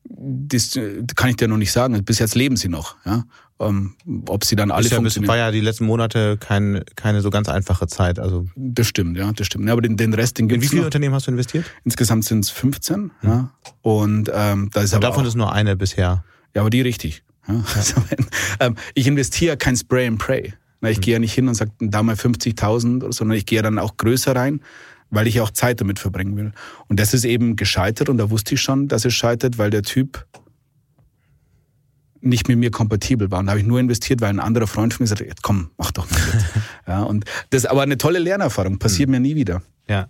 [0.06, 0.78] das
[1.16, 2.04] kann ich dir noch nicht sagen.
[2.04, 2.96] Bis jetzt leben sie noch.
[3.06, 3.24] Ja?
[3.68, 3.96] Ähm,
[4.28, 5.30] ob sie dann alle ja, funktionieren.
[5.30, 8.20] war ja die letzten Monate kein, keine so ganz einfache Zeit.
[8.20, 9.68] Also das stimmt, ja, das stimmt.
[9.68, 10.88] Ja, aber den, den Rest, den gibt's In wie viele noch.
[10.88, 11.66] Unternehmen hast du investiert?
[11.84, 13.02] Insgesamt sind es 15.
[13.02, 13.12] Mhm.
[13.24, 13.52] Ja.
[13.82, 16.24] Und ähm, da ist Und davon auch, ist nur eine bisher.
[16.54, 17.24] Ja, aber die richtig.
[17.48, 17.54] Ja.
[17.56, 17.64] ja.
[17.76, 18.02] Also,
[18.60, 20.54] ähm, ich investiere kein Spray and Pray.
[20.82, 21.02] Ich mhm.
[21.02, 24.36] gehe ja nicht hin und sage da mal 50.000, sondern ich gehe dann auch größer
[24.36, 24.62] rein
[25.14, 26.52] weil ich auch Zeit damit verbringen will.
[26.88, 29.84] Und das ist eben gescheitert und da wusste ich schon, dass es scheitert, weil der
[29.84, 30.26] Typ
[32.24, 33.40] nicht mit mir kompatibel war.
[33.40, 35.70] Und da habe ich nur investiert, weil ein anderer Freund von mir gesagt hat, komm,
[35.78, 36.46] mach doch mal mit.
[36.88, 39.16] ja, und das ist aber eine tolle Lernerfahrung, passiert mhm.
[39.16, 39.62] mir nie wieder.
[39.88, 40.08] Ja.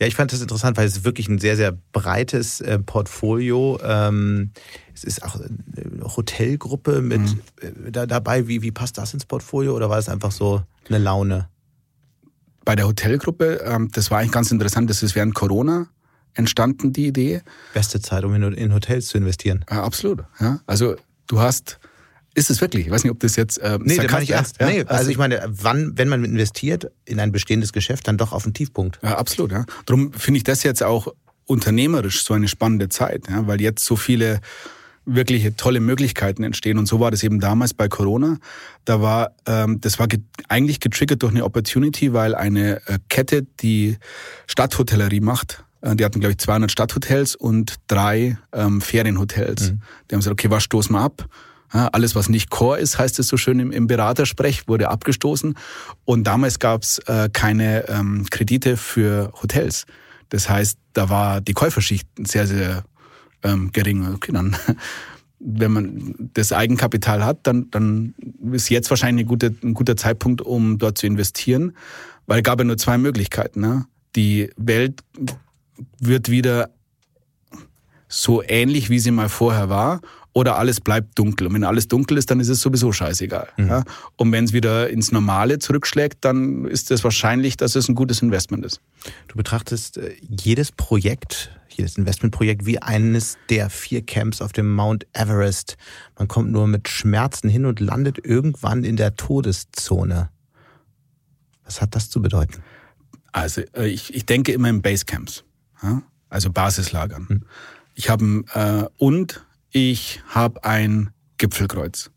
[0.00, 3.78] Ja, ich fand das interessant, weil es ist wirklich ein sehr, sehr breites äh, Portfolio.
[3.84, 4.50] Ähm,
[4.92, 7.40] es ist auch eine Hotelgruppe mit mhm.
[7.60, 8.48] äh, da, dabei.
[8.48, 11.48] Wie, wie passt das ins Portfolio oder war es einfach so eine Laune?
[12.64, 15.88] Bei der Hotelgruppe, ähm, das war eigentlich ganz interessant, das ist während Corona
[16.34, 17.42] entstanden, die Idee.
[17.74, 19.64] Beste Zeit, um in, in Hotels zu investieren.
[19.70, 20.24] Ja, absolut.
[20.40, 20.60] Ja.
[20.66, 21.78] Also du hast
[22.34, 22.86] ist es wirklich?
[22.86, 23.58] Ich weiß nicht, ob das jetzt.
[23.58, 24.56] Äh, nee, das ich ernst.
[24.60, 24.66] Ja?
[24.66, 28.32] Nee, also, also ich meine, wann, wenn man investiert in ein bestehendes Geschäft, dann doch
[28.32, 28.98] auf den Tiefpunkt.
[29.02, 29.52] Ja, absolut.
[29.52, 29.66] Ja.
[29.84, 31.08] Darum finde ich das jetzt auch
[31.44, 34.40] unternehmerisch so eine spannende Zeit, ja, weil jetzt so viele
[35.04, 36.78] wirkliche tolle Möglichkeiten entstehen.
[36.78, 38.38] Und so war das eben damals bei Corona.
[38.84, 43.42] Da war, ähm, das war ge eigentlich getriggert durch eine Opportunity, weil eine äh, Kette,
[43.60, 43.98] die
[44.46, 49.72] Stadthotellerie macht, die hatten, glaube ich, 200 Stadthotels und drei ähm, Ferienhotels.
[49.72, 49.80] Mhm.
[50.10, 51.28] Die haben gesagt, okay, was stoßen wir ab?
[51.74, 55.54] Ja, alles, was nicht Core ist, heißt es so schön im, im Beratersprech, wurde abgestoßen.
[56.04, 59.86] Und damals gab es äh, keine ähm, Kredite für Hotels.
[60.28, 62.84] Das heißt, da war die Käuferschicht sehr, sehr
[63.42, 64.06] ähm, gering.
[64.14, 64.56] Okay, dann,
[65.38, 68.14] wenn man das Eigenkapital hat, dann, dann
[68.52, 71.72] ist jetzt wahrscheinlich ein guter, ein guter Zeitpunkt, um dort zu investieren,
[72.26, 73.60] weil es gab ja nur zwei Möglichkeiten.
[73.60, 73.86] Ne?
[74.14, 75.02] Die Welt
[75.98, 76.70] wird wieder
[78.08, 80.00] so ähnlich, wie sie mal vorher war
[80.34, 81.46] oder alles bleibt dunkel.
[81.46, 83.48] Und wenn alles dunkel ist, dann ist es sowieso scheißegal.
[83.56, 83.68] Mhm.
[83.68, 83.84] Ja?
[84.16, 88.22] Und wenn es wieder ins Normale zurückschlägt, dann ist es wahrscheinlich, dass es ein gutes
[88.22, 88.80] Investment ist.
[89.28, 95.06] Du betrachtest äh, jedes Projekt, jedes Investmentprojekt wie eines der vier Camps auf dem Mount
[95.12, 95.76] Everest.
[96.18, 100.30] Man kommt nur mit Schmerzen hin und landet irgendwann in der Todeszone.
[101.64, 102.62] Was hat das zu bedeuten?
[103.32, 105.44] Also äh, ich, ich denke immer in Basecamps,
[105.82, 106.02] ja?
[106.28, 107.26] also Basislagern.
[107.28, 107.42] Mhm.
[107.94, 112.10] Ich habe äh, und ich habe ein Gipfelkreuz,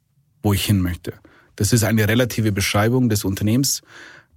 [0.44, 1.14] wo ich hin möchte.
[1.56, 3.82] Das ist eine relative Beschreibung des Unternehmens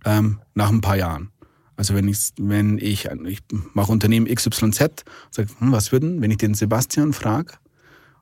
[0.04, 1.30] ähm, nach ein paar Jahren.
[1.76, 3.40] Also wenn ich, wenn ich, ich
[3.72, 7.54] mache Unternehmen XYZ, sage, hm, was würden, wenn ich den Sebastian frage,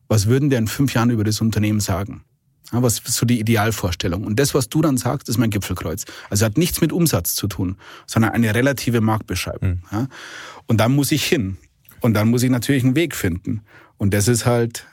[0.08, 2.24] was würden der in fünf Jahren über das Unternehmen sagen?
[2.72, 4.24] Ja, was ist so die Idealvorstellung?
[4.24, 6.04] Und das, was du dann sagst, ist mein Gipfelkreuz.
[6.30, 9.70] Also hat nichts mit Umsatz zu tun, sondern eine relative Marktbeschreibung.
[9.70, 9.82] Mhm.
[9.92, 10.08] Ja?
[10.66, 11.58] Und dann muss ich hin.
[12.00, 13.62] Und dann muss ich natürlich einen Weg finden.
[13.96, 14.86] Und das ist halt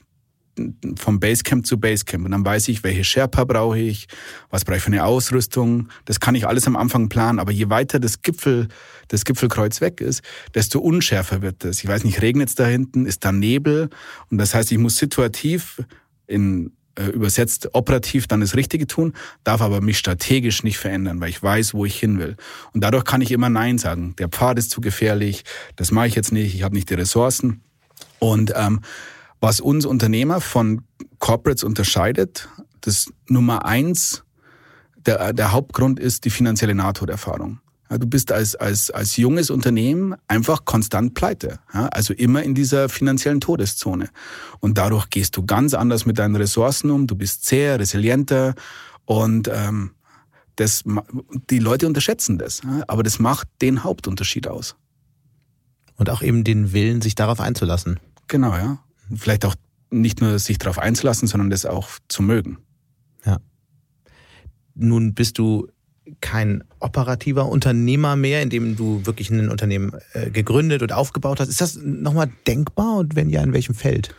[0.98, 2.26] vom Basecamp zu Basecamp.
[2.26, 4.08] Und dann weiß ich, welche Sherpa brauche ich,
[4.52, 5.90] was brauche ich für eine Ausrüstung.
[6.06, 7.40] Das kann ich alles am Anfang planen.
[7.40, 8.68] Aber je weiter das Gipfel,
[9.08, 10.22] das Gipfelkreuz weg ist,
[10.54, 11.84] desto unschärfer wird es.
[11.84, 13.90] Ich weiß nicht, regnet es da hinten, ist da Nebel.
[14.30, 15.82] Und das heißt, ich muss situativ
[16.28, 19.14] in äh, übersetzt operativ dann das Richtige tun,
[19.44, 22.36] darf aber mich strategisch nicht verändern, weil ich weiß, wo ich hin will.
[22.74, 24.16] Und dadurch kann ich immer Nein sagen.
[24.20, 25.44] Der Pfad ist zu gefährlich,
[25.76, 27.62] das mache ich jetzt nicht, ich habe nicht die Ressourcen.
[28.20, 28.82] Und ähm,
[29.39, 30.84] was uns Unternehmer von
[31.20, 32.48] Corporates unterscheidet,
[32.82, 34.24] das Nummer eins,
[35.06, 37.60] der, der Hauptgrund ist die finanzielle Nahtoderfahrung.
[37.98, 41.60] Du bist als, als, als junges Unternehmen einfach konstant pleite.
[41.74, 44.10] Ja, also immer in dieser finanziellen Todeszone.
[44.60, 47.08] Und dadurch gehst du ganz anders mit deinen Ressourcen um.
[47.08, 48.56] Du bist sehr resilienter
[49.06, 49.91] und ähm,
[50.56, 50.84] das,
[51.50, 52.62] die Leute unterschätzen das.
[52.64, 54.76] Ja, aber das macht den Hauptunterschied aus.
[55.96, 58.00] Und auch eben den Willen, sich darauf einzulassen.
[58.28, 58.80] Genau, ja.
[59.16, 59.56] Vielleicht auch
[59.89, 62.58] nicht nur sich darauf einzulassen, sondern das auch zu mögen.
[63.26, 63.38] Ja.
[64.76, 65.68] Nun bist du
[66.22, 71.49] kein operativer Unternehmer mehr, in dem du wirklich ein Unternehmen äh, gegründet und aufgebaut hast.
[71.49, 74.14] Ist das nochmal denkbar und wenn ja, in welchem Feld?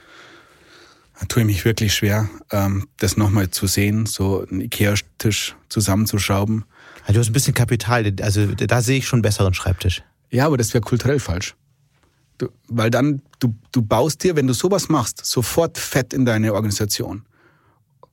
[1.20, 6.64] Da tue ich mich wirklich schwer, ähm, das nochmal zu sehen, so einen Ikea-Tisch zusammenzuschrauben.
[7.06, 10.02] du hast ein bisschen Kapital, also da sehe ich schon einen besseren Schreibtisch.
[10.30, 11.54] Ja, aber das wäre kulturell falsch.
[12.38, 16.52] Du, weil dann, du, du baust dir, wenn du sowas machst, sofort Fett in deine
[16.52, 17.22] Organisation.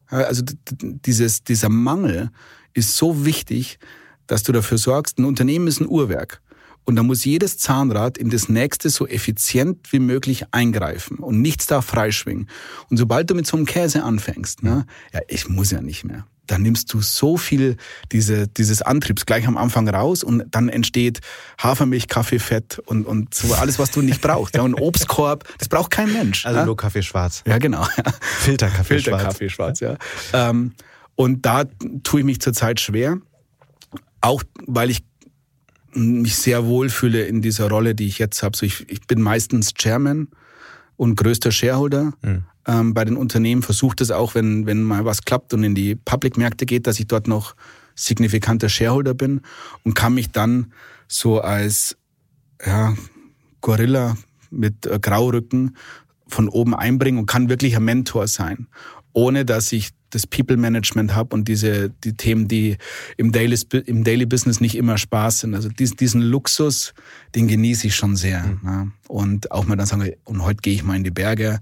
[0.08, 0.44] Also
[0.82, 2.30] dieses, dieser Mangel
[2.74, 3.80] ist so wichtig,
[4.28, 6.42] dass du dafür sorgst, ein Unternehmen ist ein Uhrwerk.
[6.84, 11.68] Und da muss jedes Zahnrad in das nächste so effizient wie möglich eingreifen und nichts
[11.68, 12.50] darf freischwingen.
[12.90, 16.26] Und sobald du mit so einem Käse anfängst, ne, ja, ich muss ja nicht mehr
[16.52, 17.78] dann nimmst du so viel
[18.12, 21.22] diese, dieses Antriebs gleich am Anfang raus und dann entsteht
[21.58, 24.56] Hafermilch, Kaffee, Fett und, und so alles, was du nicht brauchst.
[24.56, 26.46] Ja, und Obstkorb, das braucht kein Mensch.
[26.46, 26.66] Also ja?
[26.66, 27.44] nur Kaffee schwarz.
[27.48, 27.88] Ja, genau.
[28.40, 29.38] Filterkaffee Filter schwarz.
[29.38, 29.98] Filterkaffee schwarz, ja.
[30.34, 30.74] Ähm,
[31.22, 31.66] und da
[32.04, 33.18] tue ich mich zurzeit schwer.
[34.22, 35.04] Auch weil ich
[35.94, 38.56] mich sehr wohl fühle in dieser Rolle, die ich jetzt habe.
[38.56, 40.30] So ich, ich bin meistens Chairman
[40.96, 42.14] und größter Shareholder.
[42.22, 45.76] Mhm ähm, bei den Unternehmen, versucht es auch, wenn, wenn mal was klappt und in
[45.76, 47.56] die Public-Märkte geht, dass ich dort noch
[47.96, 49.42] signifikanter Shareholder bin
[49.84, 50.72] und kann mich dann
[51.08, 51.98] so als
[52.66, 52.96] ja,
[53.62, 54.16] Gorilla
[54.50, 55.76] mit äh, Graurücken
[56.28, 58.68] von oben einbringen und kann wirklich ein Mentor sein.
[59.14, 62.78] ohne dass ich das People Management habe und diese die Themen, die
[63.18, 65.56] im Daily, im Daily Business nicht immer Spaß sind.
[65.56, 66.94] Also diesen, diesen Luxus,
[67.36, 68.44] den genieße ich schon sehr.
[68.44, 68.60] Mhm.
[68.64, 68.92] Ne?
[69.08, 71.60] Und auch mal dann sagen, und heute gehe ich mal in die Berge,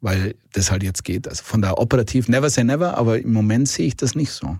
[0.00, 1.28] weil das halt jetzt geht.
[1.28, 4.58] Also von der operativ, never say never, aber im Moment sehe ich das nicht so.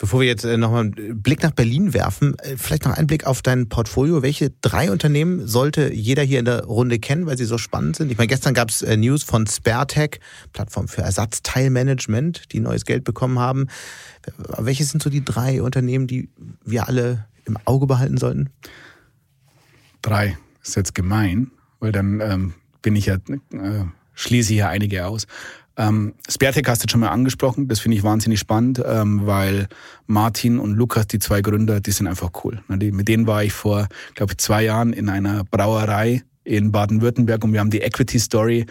[0.00, 3.26] Bevor wir jetzt äh, nochmal einen Blick nach Berlin werfen, äh, vielleicht noch einen Blick
[3.26, 4.22] auf dein Portfolio.
[4.22, 8.10] Welche drei Unternehmen sollte jeder hier in der Runde kennen, weil sie so spannend sind?
[8.10, 10.18] Ich meine, gestern gab es äh, News von SpareTech,
[10.54, 13.66] Plattform für Ersatzteilmanagement, die neues Geld bekommen haben.
[14.56, 16.30] Welche sind so die drei Unternehmen, die
[16.64, 18.48] wir alle im Auge behalten sollten?
[20.00, 23.84] Drei ist jetzt gemein, weil dann ähm, bin ich ja, äh,
[24.14, 25.26] schließe ich ja einige aus.
[25.76, 29.68] Ähm, Spertek hast du schon mal angesprochen, das finde ich wahnsinnig spannend, ähm, weil
[30.06, 32.62] Martin und Lukas, die zwei Gründer, die sind einfach cool.
[32.68, 37.44] Die, mit denen war ich vor, glaube ich, zwei Jahren in einer Brauerei in Baden-Württemberg
[37.44, 38.66] und wir haben die Equity Story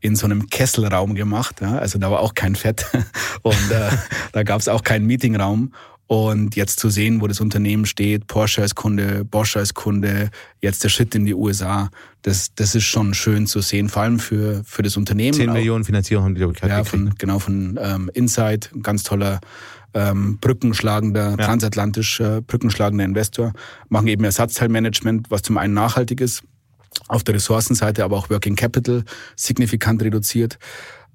[0.00, 1.62] in so einem Kesselraum gemacht.
[1.62, 1.78] Ja?
[1.78, 2.86] Also da war auch kein Fett
[3.42, 3.90] und äh,
[4.32, 5.72] da gab es auch keinen Meetingraum.
[6.06, 10.30] Und jetzt zu sehen, wo das Unternehmen steht, Porsche als Kunde, Bosch als Kunde,
[10.60, 11.90] jetzt der Schritt in die USA,
[12.20, 15.34] das, das ist schon schön zu sehen, vor allem für, für das Unternehmen.
[15.34, 19.02] 10 Millionen Finanzierung haben die, glaube ich, ja, von, Genau, von ähm, Insight, ein ganz
[19.02, 19.40] toller
[19.94, 21.36] ähm, brückenschlagender, ja.
[21.36, 23.52] transatlantisch äh, brückenschlagender Investor,
[23.88, 26.42] machen eben Ersatzteilmanagement, was zum einen nachhaltig ist,
[27.08, 29.04] auf der Ressourcenseite, aber auch Working Capital
[29.36, 30.58] signifikant reduziert.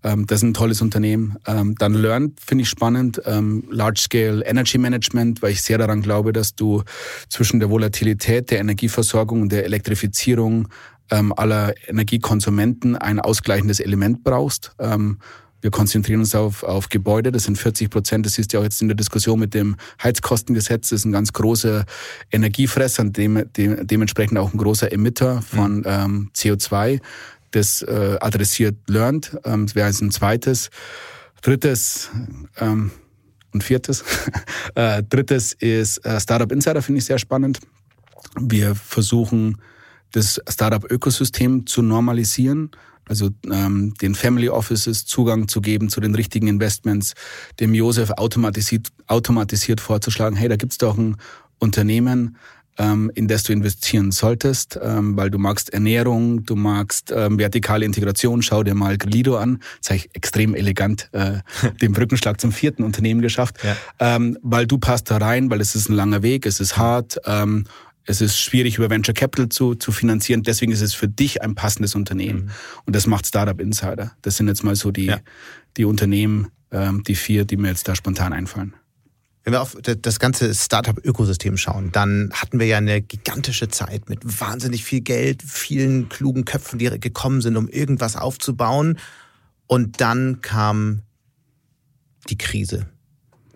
[0.03, 1.37] Ähm, das ist ein tolles Unternehmen.
[1.45, 3.21] Ähm, dann Learn finde ich spannend.
[3.25, 6.83] Ähm, Large Scale Energy Management, weil ich sehr daran glaube, dass du
[7.29, 10.67] zwischen der Volatilität der Energieversorgung und der Elektrifizierung
[11.11, 14.75] aller Energiekonsumenten ein ausgleichendes Element brauchst.
[15.61, 18.25] Wir konzentrieren uns auf, auf Gebäude, das sind 40 Prozent.
[18.25, 20.89] Das ist ja auch jetzt in der Diskussion mit dem Heizkostengesetz.
[20.89, 21.85] Das ist ein ganz großer
[22.31, 25.83] Energiefresser und dem, dem, dementsprechend auch ein großer Emitter von mhm.
[25.85, 27.01] ähm, CO2
[27.51, 29.37] das äh, adressiert Learned.
[29.45, 30.69] Ähm, das wäre jetzt ein zweites.
[31.41, 32.09] Drittes
[32.57, 32.91] ähm,
[33.53, 34.03] und viertes.
[34.75, 37.59] äh, drittes ist äh, Startup Insider, finde ich sehr spannend.
[38.39, 39.57] Wir versuchen,
[40.11, 42.71] das Startup-Ökosystem zu normalisieren.
[43.07, 47.13] Also ähm, den Family Offices Zugang zu geben zu den richtigen Investments,
[47.59, 51.17] dem Josef automatisiert, automatisiert vorzuschlagen, hey, da gibt's doch ein
[51.57, 52.37] Unternehmen,
[52.79, 58.41] in das du investieren solltest, ähm, weil du magst Ernährung, du magst ähm, vertikale Integration.
[58.41, 59.59] Schau dir mal Glido an.
[59.79, 61.39] Das habe ich extrem elegant äh,
[61.81, 63.75] den Brückenschlag zum vierten Unternehmen geschafft, ja.
[63.99, 67.19] ähm, weil du passt da rein, weil es ist ein langer Weg, es ist hart.
[67.25, 67.65] Ähm,
[68.05, 70.41] es ist schwierig, über Venture Capital zu, zu finanzieren.
[70.41, 72.45] Deswegen ist es für dich ein passendes Unternehmen.
[72.45, 72.51] Mhm.
[72.85, 74.13] Und das macht Startup Insider.
[74.23, 75.19] Das sind jetzt mal so die, ja.
[75.77, 78.73] die Unternehmen, ähm, die vier, die mir jetzt da spontan einfallen.
[79.43, 84.19] Wenn wir auf das ganze Startup-Ökosystem schauen, dann hatten wir ja eine gigantische Zeit mit
[84.39, 88.99] wahnsinnig viel Geld, vielen klugen Köpfen, die gekommen sind, um irgendwas aufzubauen.
[89.65, 91.03] Und dann kam
[92.29, 92.87] die Krise.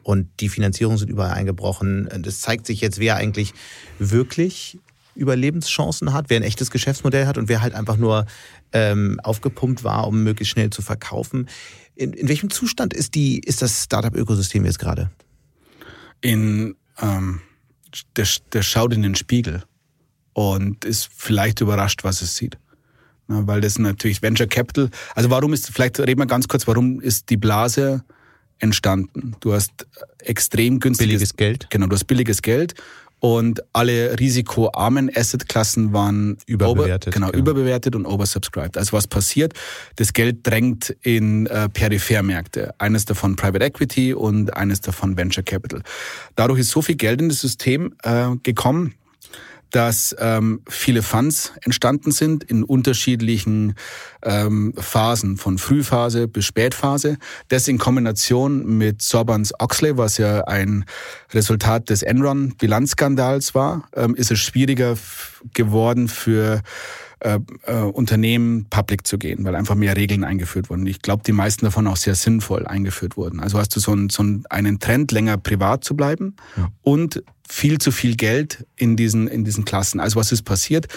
[0.03, 2.07] Und die Finanzierungen sind überall eingebrochen.
[2.07, 3.53] Und es zeigt sich jetzt, wer eigentlich
[3.99, 4.79] wirklich
[5.15, 8.25] Überlebenschancen hat, wer ein echtes Geschäftsmodell hat und wer halt einfach nur
[8.71, 11.47] ähm, aufgepumpt war, um möglichst schnell zu verkaufen.
[11.95, 15.11] In, in welchem Zustand ist, die, ist das Startup-Ökosystem jetzt gerade?
[16.23, 17.41] In, ähm,
[18.15, 19.63] der, der schaut in den Spiegel
[20.31, 22.57] und ist vielleicht überrascht, was es sieht.
[23.27, 26.99] Na, weil das natürlich Venture Capital, also warum ist, vielleicht reden wir ganz kurz, warum
[27.01, 28.03] ist die Blase
[28.59, 29.35] entstanden?
[29.41, 29.85] Du hast
[30.19, 31.67] extrem günstiges billiges Geld.
[31.69, 32.73] Genau, du hast billiges Geld
[33.23, 37.07] und alle risikoarmen Assetklassen waren überbewertet.
[37.07, 38.77] Over, genau, genau, überbewertet und oversubscribed.
[38.77, 39.53] Also was passiert?
[39.95, 42.75] Das Geld drängt in äh, Periphermärkte.
[42.79, 45.83] Eines davon Private Equity und eines davon Venture Capital.
[46.35, 48.93] Dadurch ist so viel Geld in das System äh, gekommen,
[49.73, 53.73] dass ähm, viele Funds entstanden sind in unterschiedlichen
[54.21, 57.17] ähm, Phasen, von Frühphase bis Spätphase.
[57.47, 60.85] Das in Kombination mit Sorbans Oxley, was ja ein
[61.33, 64.95] Resultat des Enron-Bilanzskandals war, ähm, ist es schwieriger
[65.55, 66.61] geworden für
[67.23, 70.85] äh, äh, Unternehmen public zu gehen, weil einfach mehr Regeln eingeführt wurden.
[70.87, 73.39] Ich glaube, die meisten davon auch sehr sinnvoll eingeführt wurden.
[73.39, 76.69] Also hast du so einen, so einen Trend, länger privat zu bleiben ja.
[76.81, 79.99] und viel zu viel Geld in diesen, in diesen Klassen.
[79.99, 80.87] Also was ist passiert?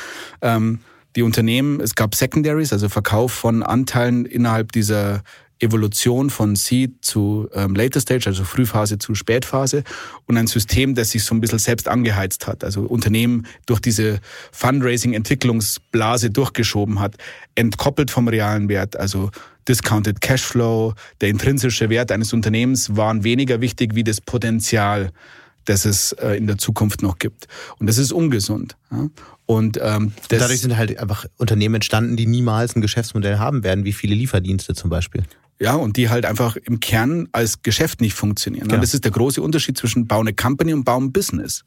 [0.42, 0.80] Ähm,
[1.14, 5.22] die Unternehmen, es gab Secondaries, also Verkauf von Anteilen innerhalb dieser
[5.58, 9.84] Evolution von Seed zu ähm, Later Stage, also Frühphase zu Spätphase
[10.26, 14.20] und ein System, das sich so ein bisschen selbst angeheizt hat, also Unternehmen durch diese
[14.52, 17.16] Fundraising-Entwicklungsblase durchgeschoben hat,
[17.54, 19.30] entkoppelt vom realen Wert, also
[19.68, 25.10] Discounted Cashflow, der intrinsische Wert eines Unternehmens waren weniger wichtig wie das Potenzial
[25.66, 27.46] das es äh, in der Zukunft noch gibt.
[27.78, 28.76] Und das ist ungesund.
[29.46, 33.84] Und, ähm, das dadurch sind halt einfach Unternehmen entstanden, die niemals ein Geschäftsmodell haben werden,
[33.84, 35.22] wie viele Lieferdienste zum Beispiel.
[35.58, 38.68] Ja, und die halt einfach im Kern als Geschäft nicht funktionieren.
[38.68, 38.76] Ja.
[38.76, 41.64] Das ist der große Unterschied zwischen Bau eine Company und Bau ein Business.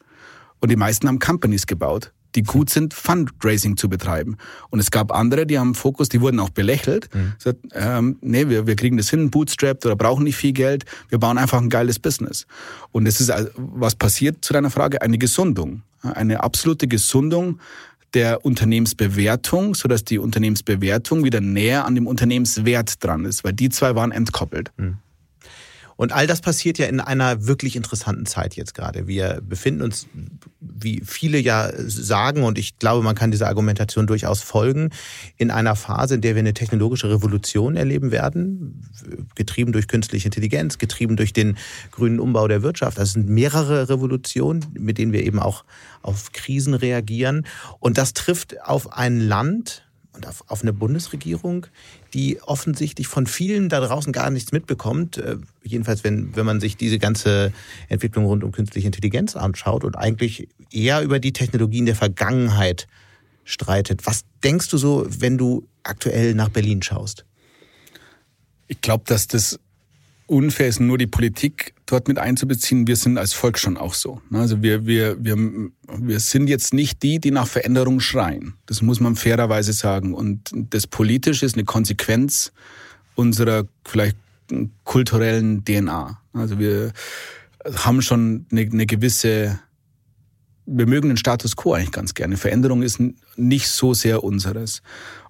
[0.60, 4.38] Und die meisten haben Companies gebaut, die gut sind, Fundraising zu betreiben.
[4.70, 7.14] Und es gab andere, die haben Fokus, die wurden auch belächelt.
[7.14, 7.34] Mhm.
[7.38, 10.86] Sagt, ähm, nee, wir, wir kriegen das hin, bootstrapped oder brauchen nicht viel Geld.
[11.10, 12.46] Wir bauen einfach ein geiles Business.
[12.92, 15.02] Und es ist, was passiert zu deiner Frage?
[15.02, 15.84] Eine Gesundung.
[16.02, 17.60] Eine absolute Gesundung
[18.14, 23.96] der Unternehmensbewertung, sodass die Unternehmensbewertung wieder näher an dem Unternehmenswert dran ist, weil die zwei
[23.96, 24.72] waren entkoppelt.
[24.78, 24.98] Mhm.
[26.00, 29.06] Und all das passiert ja in einer wirklich interessanten Zeit jetzt gerade.
[29.06, 30.08] Wir befinden uns,
[30.62, 34.92] wie viele ja sagen, und ich glaube, man kann dieser Argumentation durchaus folgen,
[35.36, 38.90] in einer Phase, in der wir eine technologische Revolution erleben werden,
[39.36, 41.58] getrieben durch künstliche Intelligenz, getrieben durch den
[41.92, 42.98] grünen Umbau der Wirtschaft.
[42.98, 45.66] Das sind mehrere Revolutionen, mit denen wir eben auch
[46.02, 47.46] auf Krisen reagieren.
[47.80, 49.84] Und das trifft auf ein Land,
[50.20, 51.68] und auf, auf eine Bundesregierung,
[52.14, 55.18] die offensichtlich von vielen da draußen gar nichts mitbekommt.
[55.18, 57.54] Äh, jedenfalls, wenn, wenn man sich diese ganze
[57.88, 62.88] Entwicklung rund um künstliche Intelligenz anschaut und eigentlich eher über die Technologien der Vergangenheit
[63.46, 64.06] streitet.
[64.06, 67.26] Was denkst du so, wenn du aktuell nach Berlin schaust?
[68.68, 69.60] Ich glaube, dass das
[70.30, 72.88] unfair ist, nur die Politik dort mit einzubeziehen.
[72.88, 74.22] Wir sind als Volk schon auch so.
[74.32, 75.36] Also wir, wir, wir,
[75.98, 78.54] wir sind jetzt nicht die, die nach Veränderung schreien.
[78.68, 80.14] Das muss man fairerweise sagen.
[80.14, 82.52] Und das Politische ist eine Konsequenz
[83.16, 84.18] unserer vielleicht
[84.84, 86.20] kulturellen DNA.
[86.34, 86.94] Also wir
[87.76, 89.60] haben schon eine, eine gewisse,
[90.66, 92.38] wir mögen den Status quo eigentlich ganz gerne.
[92.38, 93.02] Veränderung ist
[93.36, 94.82] nicht so sehr unseres.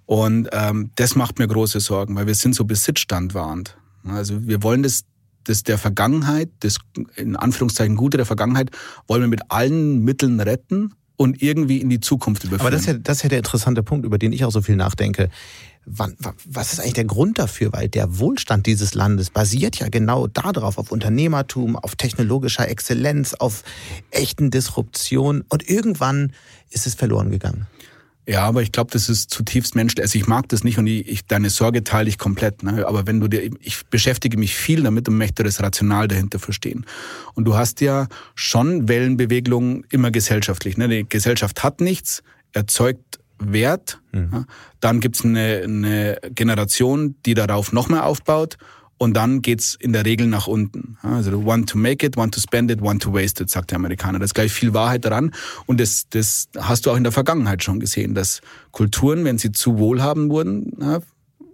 [0.05, 3.77] Und ähm, das macht mir große Sorgen, weil wir sind so besitzstandwahrend.
[4.03, 5.03] Also wir wollen das,
[5.43, 6.77] das der Vergangenheit, das
[7.15, 8.71] in Anführungszeichen Gute der Vergangenheit,
[9.07, 12.61] wollen wir mit allen Mitteln retten und irgendwie in die Zukunft überführen.
[12.61, 14.61] Aber das ist ja, das ist ja der interessante Punkt, über den ich auch so
[14.61, 15.29] viel nachdenke.
[15.85, 17.73] Wann, was ist eigentlich der Grund dafür?
[17.73, 23.63] Weil der Wohlstand dieses Landes basiert ja genau darauf, auf Unternehmertum, auf technologischer Exzellenz, auf
[24.11, 25.43] echten Disruption.
[25.49, 26.31] Und irgendwann
[26.69, 27.67] ist es verloren gegangen.
[28.29, 30.03] Ja, aber ich glaube, das ist zutiefst menschlich.
[30.03, 32.61] Also ich mag das nicht und ich, ich, deine Sorge teile ich komplett.
[32.61, 32.85] Ne?
[32.85, 36.85] Aber wenn du dir, ich beschäftige mich viel damit und möchte das Rational dahinter verstehen.
[37.33, 40.77] Und du hast ja schon Wellenbewegungen immer gesellschaftlich.
[40.77, 40.87] Ne?
[40.87, 42.21] Die Gesellschaft hat nichts,
[42.53, 43.99] erzeugt Wert.
[44.11, 44.29] Mhm.
[44.31, 44.45] Ja?
[44.79, 48.57] Dann gibt's eine, eine Generation, die darauf noch mehr aufbaut
[48.99, 50.97] und dann geht's in der Regel nach unten.
[51.01, 53.77] Also one to make it, one to spend it, one to waste it, sagt der
[53.77, 54.19] Amerikaner.
[54.19, 55.31] Da ist gleich viel Wahrheit daran.
[55.65, 58.41] Und das, das hast du auch in der Vergangenheit schon gesehen, dass
[58.71, 61.01] Kulturen, wenn sie zu wohlhabend wurden,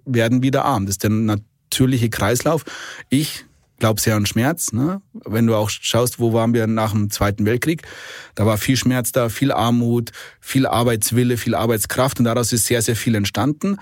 [0.05, 0.87] werden wieder arm.
[0.87, 2.65] Das ist der natürliche Kreislauf.
[3.09, 3.45] Ich
[3.77, 4.71] glaube sehr an Schmerz.
[4.71, 5.01] Ne?
[5.13, 7.83] Wenn du auch schaust, wo waren wir nach dem Zweiten Weltkrieg,
[8.33, 12.81] da war viel Schmerz da, viel Armut, viel Arbeitswille, viel Arbeitskraft und daraus ist sehr,
[12.81, 13.77] sehr viel entstanden.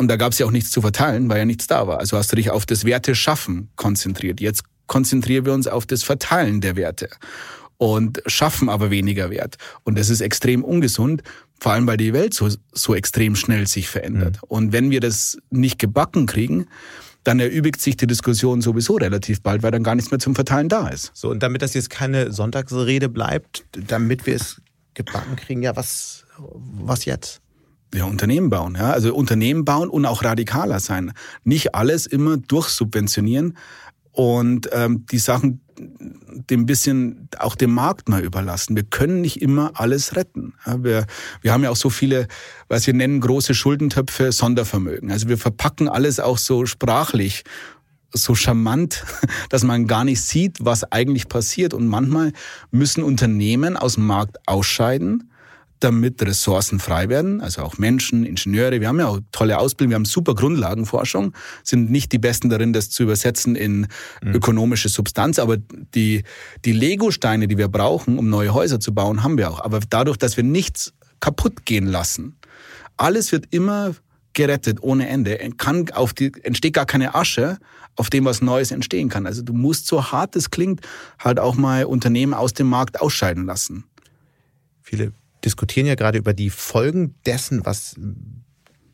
[0.00, 1.98] Und da gab es ja auch nichts zu verteilen, weil ja nichts da war.
[1.98, 4.40] Also hast du dich auf das Werte schaffen konzentriert.
[4.40, 7.10] Jetzt konzentrieren wir uns auf das Verteilen der Werte
[7.76, 9.58] und schaffen aber weniger Wert.
[9.84, 11.22] Und das ist extrem ungesund,
[11.60, 14.36] vor allem weil die Welt so, so extrem schnell sich verändert.
[14.36, 14.48] Mhm.
[14.48, 16.64] Und wenn wir das nicht gebacken kriegen,
[17.22, 20.70] dann erübrigt sich die Diskussion sowieso relativ bald, weil dann gar nichts mehr zum Verteilen
[20.70, 21.10] da ist.
[21.12, 24.62] So, und damit das jetzt keine Sonntagsrede bleibt, damit wir es
[24.94, 27.42] gebacken kriegen, ja, was, was jetzt?
[27.94, 28.92] Ja, Unternehmen bauen, ja.
[28.92, 31.12] Also Unternehmen bauen und auch radikaler sein.
[31.44, 33.56] Nicht alles immer durchsubventionieren
[34.12, 35.60] und ähm, die Sachen
[36.50, 38.76] dem bisschen auch dem Markt mal überlassen.
[38.76, 40.54] Wir können nicht immer alles retten.
[40.66, 41.06] Wir,
[41.40, 42.28] wir haben ja auch so viele,
[42.68, 45.10] was wir nennen, große Schuldentöpfe, Sondervermögen.
[45.10, 47.44] Also wir verpacken alles auch so sprachlich
[48.12, 49.04] so charmant,
[49.48, 51.74] dass man gar nicht sieht, was eigentlich passiert.
[51.74, 52.32] Und manchmal
[52.70, 55.30] müssen Unternehmen aus dem Markt ausscheiden,
[55.80, 58.80] damit Ressourcen frei werden, also auch Menschen, Ingenieure.
[58.80, 61.32] Wir haben ja auch tolle Ausbildung, wir haben super Grundlagenforschung,
[61.64, 63.88] sind nicht die Besten darin, das zu übersetzen in
[64.22, 64.34] mhm.
[64.34, 65.56] ökonomische Substanz, aber
[65.94, 66.22] die,
[66.64, 69.60] die Lego-Steine, die wir brauchen, um neue Häuser zu bauen, haben wir auch.
[69.60, 72.36] Aber dadurch, dass wir nichts kaputt gehen lassen,
[72.96, 73.94] alles wird immer
[74.32, 77.58] gerettet ohne Ende, kann auf die, entsteht gar keine Asche,
[77.96, 79.26] auf dem was Neues entstehen kann.
[79.26, 80.80] Also du musst, so hart es klingt,
[81.18, 83.84] halt auch mal Unternehmen aus dem Markt ausscheiden lassen.
[84.82, 85.12] Viele
[85.44, 87.96] diskutieren ja gerade über die Folgen dessen, was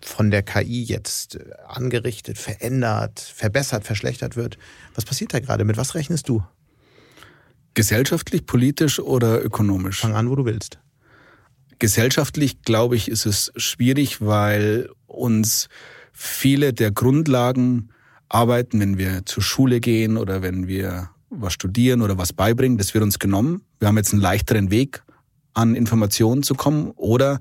[0.01, 4.57] von der KI jetzt angerichtet, verändert, verbessert, verschlechtert wird.
[4.94, 5.64] Was passiert da gerade?
[5.64, 6.42] Mit was rechnest du?
[7.74, 10.01] Gesellschaftlich, politisch oder ökonomisch?
[10.01, 10.78] Fang an, wo du willst.
[11.78, 15.68] Gesellschaftlich, glaube ich, ist es schwierig, weil uns
[16.12, 17.90] viele der Grundlagen
[18.28, 22.94] arbeiten, wenn wir zur Schule gehen oder wenn wir was studieren oder was beibringen, das
[22.94, 25.03] wird uns genommen, wir haben jetzt einen leichteren Weg,
[25.57, 27.40] an Informationen zu kommen oder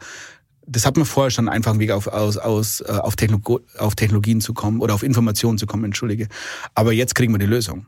[0.67, 3.95] das hat man vorher schon einfach einen Weg auf, aus, aus, äh, auf, Technolog auf
[3.95, 6.27] Technologien zu kommen oder auf Informationen zu kommen, entschuldige.
[6.73, 7.85] Aber jetzt kriegen wir die Lösung.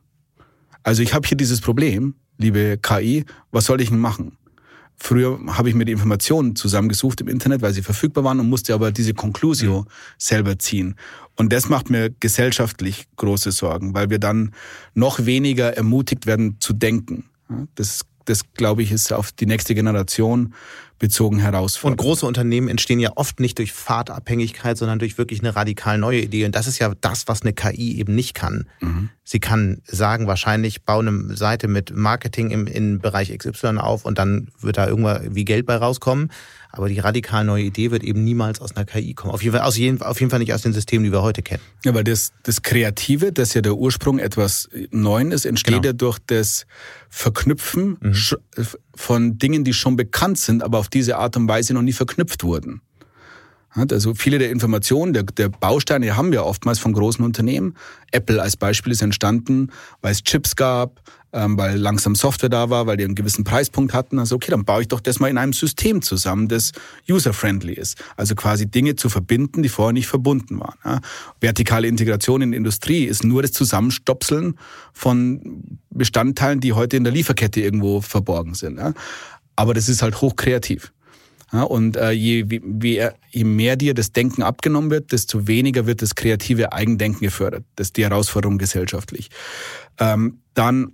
[0.83, 4.37] Also ich habe hier dieses Problem, liebe KI, was soll ich denn machen?
[4.99, 8.73] Früher habe ich mir die Informationen zusammengesucht im Internet, weil sie verfügbar waren und musste
[8.73, 9.85] aber diese Conclusio mhm.
[10.17, 10.95] selber ziehen.
[11.35, 14.53] Und das macht mir gesellschaftlich große Sorgen, weil wir dann
[14.93, 17.25] noch weniger ermutigt werden zu denken.
[17.75, 20.53] Das, das glaube ich, ist auf die nächste Generation
[20.99, 21.99] bezogen herausfordernd.
[21.99, 26.21] Und große Unternehmen entstehen ja oft nicht durch Fahrtabhängigkeit, sondern durch wirklich eine radikal neue
[26.21, 26.45] Idee.
[26.45, 28.67] Und das ist ja das, was eine KI eben nicht kann.
[28.79, 29.09] Mhm.
[29.23, 34.17] Sie kann sagen, wahrscheinlich baue eine Seite mit Marketing im, im Bereich XY auf und
[34.17, 36.31] dann wird da irgendwann wie Geld bei rauskommen.
[36.71, 39.33] Aber die radikal neue Idee wird eben niemals aus einer KI kommen.
[39.33, 41.41] Auf jeden Fall, aus jeden, auf jeden Fall nicht aus den Systemen, die wir heute
[41.41, 41.61] kennen.
[41.85, 45.85] Ja, weil das, das Kreative, das ja der Ursprung etwas Neuen ist, entsteht genau.
[45.85, 46.65] ja durch das
[47.09, 48.15] Verknüpfen mhm.
[48.95, 52.43] von Dingen, die schon bekannt sind, aber auf diese Art und Weise noch nie verknüpft
[52.43, 52.81] wurden.
[53.91, 57.75] Also viele der Informationen, der, der Bausteine haben wir oftmals von großen Unternehmen.
[58.11, 61.01] Apple als Beispiel ist entstanden, weil es Chips gab,
[61.33, 64.19] ähm, weil langsam Software da war, weil die einen gewissen Preispunkt hatten.
[64.19, 66.71] Also okay, dann baue ich doch das mal in einem System zusammen, das
[67.09, 67.97] user-friendly ist.
[68.15, 70.77] Also quasi Dinge zu verbinden, die vorher nicht verbunden waren.
[70.85, 71.01] Ja.
[71.41, 74.57] Vertikale Integration in Industrie ist nur das Zusammenstopseln
[74.93, 78.77] von Bestandteilen, die heute in der Lieferkette irgendwo verborgen sind.
[78.77, 78.93] Ja.
[79.55, 80.91] Aber das ist halt hochkreativ.
[81.53, 83.01] Ja, und äh, je, wie,
[83.31, 87.63] je mehr dir das Denken abgenommen wird, desto weniger wird das kreative Eigendenken gefördert.
[87.75, 89.29] Das ist die Herausforderung gesellschaftlich.
[89.97, 90.93] Ähm, dann,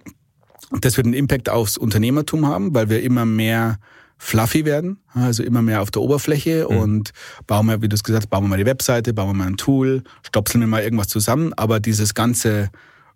[0.82, 3.80] das wird einen Impact aufs Unternehmertum haben, weil wir immer mehr
[4.18, 6.78] fluffy werden, also immer mehr auf der Oberfläche mhm.
[6.78, 7.12] und
[7.46, 9.48] bauen wir, wie du es gesagt hast, bauen wir mal die Webseite, bauen wir mal
[9.48, 12.70] ein Tool, stopseln wir mal irgendwas zusammen, aber dieses ganze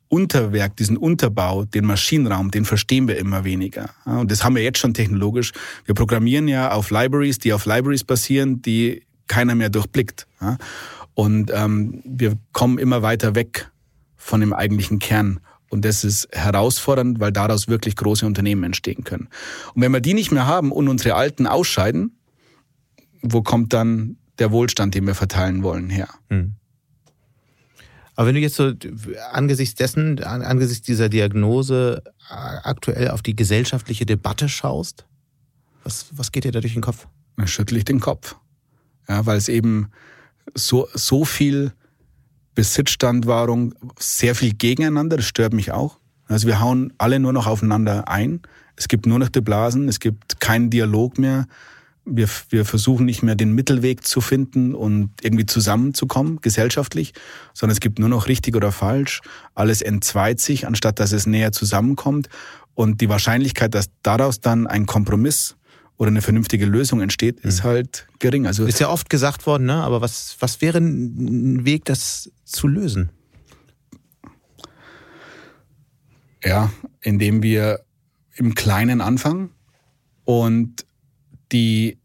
[0.10, 3.90] Unterwerk, diesen Unterbau, den Maschinenraum, den verstehen wir immer weniger.
[4.06, 5.52] Und das haben wir jetzt schon technologisch.
[5.86, 10.28] Wir programmieren ja auf Libraries, die auf Libraries basieren, die keiner mehr durchblickt.
[11.14, 13.70] Und ähm, wir kommen immer weiter weg
[14.16, 15.40] von dem eigentlichen Kern.
[15.70, 19.28] Und das ist herausfordernd, weil daraus wirklich große Unternehmen entstehen können.
[19.74, 22.18] Und wenn wir die nicht mehr haben und unsere Alten ausscheiden,
[23.22, 26.08] wo kommt dann der Wohlstand, den wir verteilen wollen, her?
[26.30, 26.56] Mhm.
[28.16, 28.74] Aber wenn du jetzt so
[29.32, 35.06] angesichts dessen, angesichts dieser Diagnose äh, aktuell auf die gesellschaftliche Debatte schaust,
[35.84, 37.08] was, was geht dir da durch den Kopf?
[37.36, 38.36] Dann schüttle ich den Kopf.
[39.08, 39.92] Ja, weil es eben
[40.56, 41.74] so, so viel
[42.58, 46.00] Besitzstandwahrung, sehr viel gegeneinander, das stört mich auch.
[46.28, 48.42] Also wir hauen alle nur noch aufeinander ein.
[48.76, 51.48] Es gibt nur noch die Blasen, es gibt keinen Dialog mehr
[52.08, 57.14] wir, wir versuchen nicht mehr den Mittelweg zu finden und irgendwie zusammenzukommen, gesellschaftlich,
[57.54, 59.22] sondern es gibt nur noch richtig oder falsch.
[59.56, 62.30] Alles entzweit sich, anstatt dass es näher zusammenkommt.
[62.76, 65.58] Und die Wahrscheinlichkeit, dass daraus dann ein Kompromiss
[65.98, 67.68] oder eine vernünftige Lösung entsteht, ist mhm.
[67.68, 68.46] halt gering.
[68.46, 69.76] Also ist ja oft gesagt worden, ne?
[69.76, 73.10] aber was, was wäre ein Weg, das zu lösen?
[76.44, 76.72] Ja,
[77.02, 77.82] indem wir
[78.36, 79.50] im Kleinen anfangen
[80.24, 80.86] und
[81.52, 81.98] die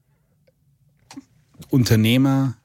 [1.68, 2.57] Unternehmer,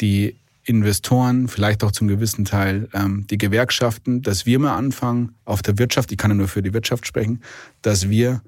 [0.00, 5.62] die Investoren, vielleicht auch zum gewissen Teil ähm, die Gewerkschaften, dass wir mal anfangen auf
[5.62, 7.40] der Wirtschaft, ich kann ja nur für die Wirtschaft sprechen,
[7.82, 8.42] dass wir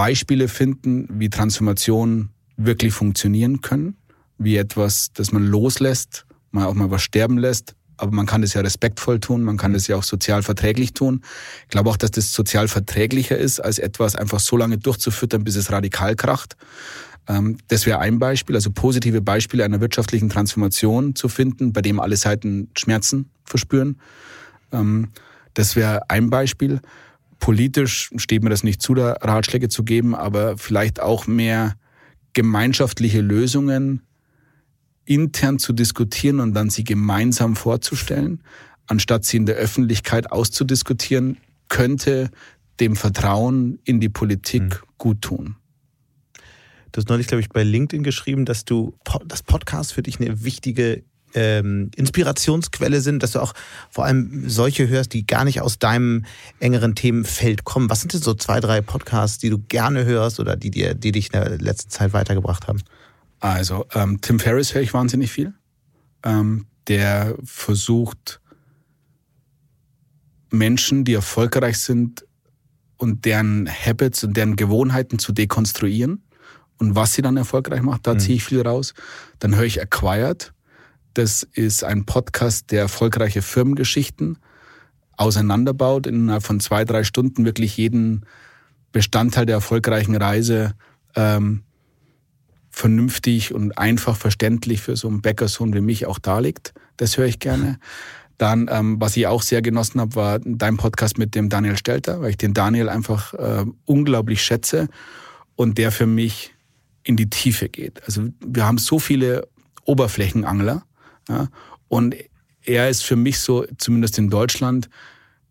[0.00, 3.98] Beispiele finden, wie Transformationen wirklich funktionieren können,
[4.38, 8.54] wie etwas, das man loslässt, mal auch mal was sterben lässt, aber man kann das
[8.54, 11.20] ja respektvoll tun, man kann das ja auch sozial verträglich tun.
[11.64, 15.56] Ich glaube auch, dass das sozial verträglicher ist, als etwas einfach so lange durchzufüttern, bis
[15.56, 16.56] es radikal kracht.
[17.28, 22.00] Ähm, das wäre ein Beispiel, also positive Beispiele einer wirtschaftlichen Transformation zu finden, bei dem
[22.00, 24.00] alle Seiten Schmerzen verspüren.
[24.72, 25.08] Ähm,
[25.52, 26.80] das wäre ein Beispiel.
[27.40, 31.74] Politisch steht mir das nicht zu, da Ratschläge zu geben, aber vielleicht auch mehr
[32.32, 34.02] gemeinschaftliche Lösungen
[35.04, 38.44] intern zu diskutieren und dann sie gemeinsam vorzustellen,
[38.86, 41.38] anstatt sie in der Öffentlichkeit auszudiskutieren,
[41.68, 42.30] könnte
[42.78, 44.86] dem Vertrauen in die Politik mhm.
[44.98, 45.56] gut tun.
[46.92, 50.44] Du hast neulich, glaube ich, bei LinkedIn geschrieben, dass du das Podcast für dich eine
[50.44, 51.04] wichtige
[51.34, 53.52] ähm, Inspirationsquelle sind, dass du auch
[53.90, 56.24] vor allem solche hörst, die gar nicht aus deinem
[56.58, 57.90] engeren Themenfeld kommen.
[57.90, 61.12] Was sind denn so zwei, drei Podcasts, die du gerne hörst oder die dir, die
[61.12, 62.82] dich in der letzten Zeit weitergebracht haben?
[63.40, 65.54] Also ähm, Tim Ferriss höre ich wahnsinnig viel.
[66.24, 68.40] Ähm, der versucht
[70.50, 72.26] Menschen, die erfolgreich sind
[72.96, 76.22] und deren Habits und deren Gewohnheiten zu dekonstruieren
[76.80, 78.18] und was sie dann erfolgreich macht, da mhm.
[78.20, 78.94] ziehe ich viel raus.
[79.38, 80.52] Dann höre ich Acquired.
[81.14, 84.38] Das ist ein Podcast, der erfolgreiche Firmengeschichten
[85.16, 88.24] auseinanderbaut, innerhalb von zwei, drei Stunden wirklich jeden
[88.92, 90.74] Bestandteil der erfolgreichen Reise,
[91.14, 91.62] ähm,
[92.70, 96.72] vernünftig und einfach verständlich für so einen Bäckersohn wie mich auch darlegt.
[96.96, 97.78] Das höre ich gerne.
[98.38, 102.22] Dann, ähm, was ich auch sehr genossen habe, war dein Podcast mit dem Daniel Stelter,
[102.22, 104.88] weil ich den Daniel einfach äh, unglaublich schätze
[105.56, 106.54] und der für mich
[107.02, 108.02] in die Tiefe geht.
[108.04, 109.46] Also wir haben so viele
[109.84, 110.84] Oberflächenangler
[111.30, 111.48] ja,
[111.88, 112.16] und
[112.64, 114.90] er ist für mich so, zumindest in Deutschland,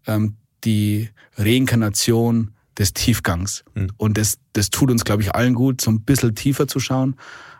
[0.05, 3.63] ähm, die Reinkarnation des Tiefgangs.
[3.73, 3.91] Mhm.
[3.97, 7.15] Und das, das tut uns, glaube ich, allen gut, so ein bisschen tiefer zu schauen.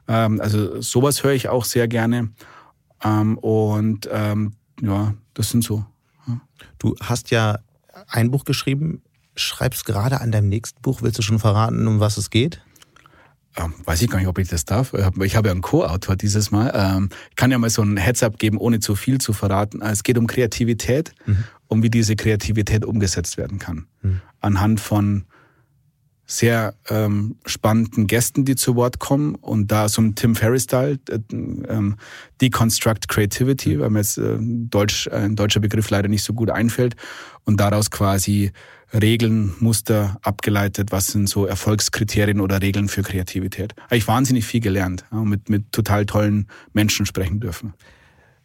[0.07, 2.29] Ähm, also sowas höre ich auch sehr gerne.
[3.03, 5.85] Ähm, und ähm, ja, das sind so.
[6.27, 6.41] Ja.
[6.77, 7.59] Du hast ja
[8.07, 9.01] ein Buch geschrieben,
[9.35, 11.01] schreibst gerade an deinem nächsten Buch.
[11.01, 12.61] Willst du schon verraten, um was es geht?
[13.57, 14.93] Ähm, weiß ich gar nicht, ob ich das darf.
[14.93, 16.71] Ich habe ja einen Co-Autor dieses Mal.
[16.73, 19.81] Ähm, ich kann ja mal so ein Heads-up geben, ohne zu viel zu verraten.
[19.81, 21.43] Es geht um Kreativität, mhm.
[21.67, 23.87] um wie diese Kreativität umgesetzt werden kann.
[24.01, 24.21] Mhm.
[24.39, 25.25] Anhand von
[26.31, 31.19] sehr ähm, spannenden Gästen, die zu Wort kommen und da so ein Tim Ferriss-Style, äh,
[31.31, 31.95] ähm,
[32.39, 36.51] Deconstruct Creativity, weil mir jetzt äh, Deutsch, äh, ein deutscher Begriff leider nicht so gut
[36.51, 36.95] einfällt
[37.45, 38.51] und daraus quasi
[38.93, 43.75] Regeln, Muster abgeleitet, was sind so Erfolgskriterien oder Regeln für Kreativität.
[43.83, 47.73] Habe ich wahnsinnig viel gelernt und mit, mit total tollen Menschen sprechen dürfen.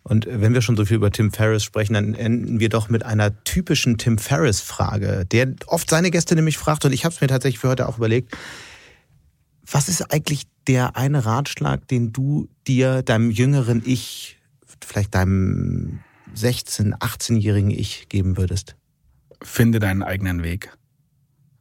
[0.02, 3.04] Und wenn wir schon so viel über Tim Ferriss sprechen, dann enden wir doch mit
[3.04, 7.26] einer typischen Tim Ferriss-Frage, der oft seine Gäste nämlich fragt, und ich habe es mir
[7.26, 8.36] tatsächlich für heute auch überlegt,
[9.66, 14.38] was ist eigentlich der eine Ratschlag, den du dir, deinem jüngeren Ich,
[14.84, 16.00] vielleicht deinem
[16.36, 18.76] 16-, 18-jährigen Ich geben würdest?
[19.44, 20.70] Finde deinen eigenen Weg.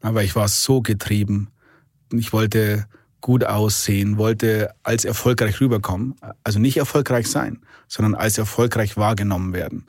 [0.01, 1.49] Aber ich war so getrieben.
[2.11, 2.87] Ich wollte
[3.21, 6.15] gut aussehen, wollte als erfolgreich rüberkommen.
[6.43, 9.85] Also nicht erfolgreich sein, sondern als erfolgreich wahrgenommen werden.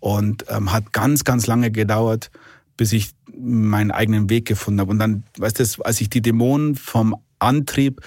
[0.00, 2.30] Und ähm, hat ganz, ganz lange gedauert,
[2.76, 4.90] bis ich meinen eigenen Weg gefunden habe.
[4.90, 8.00] Und dann, weißt du, als ich die Dämonen vom Antrieb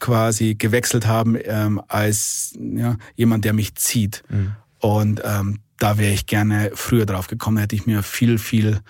[0.00, 4.22] quasi gewechselt haben ähm, als ja, jemand, der mich zieht.
[4.28, 4.56] Mhm.
[4.80, 8.80] Und ähm, da wäre ich gerne früher drauf gekommen, hätte ich mir viel, viel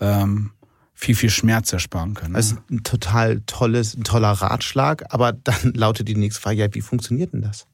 [0.00, 0.50] ähm,
[0.98, 2.34] viel, viel Schmerz ersparen können.
[2.34, 6.74] Das ist ein total tolles, ein toller Ratschlag, aber dann lautet die nächste Frage, ja,
[6.74, 7.66] wie funktioniert denn das?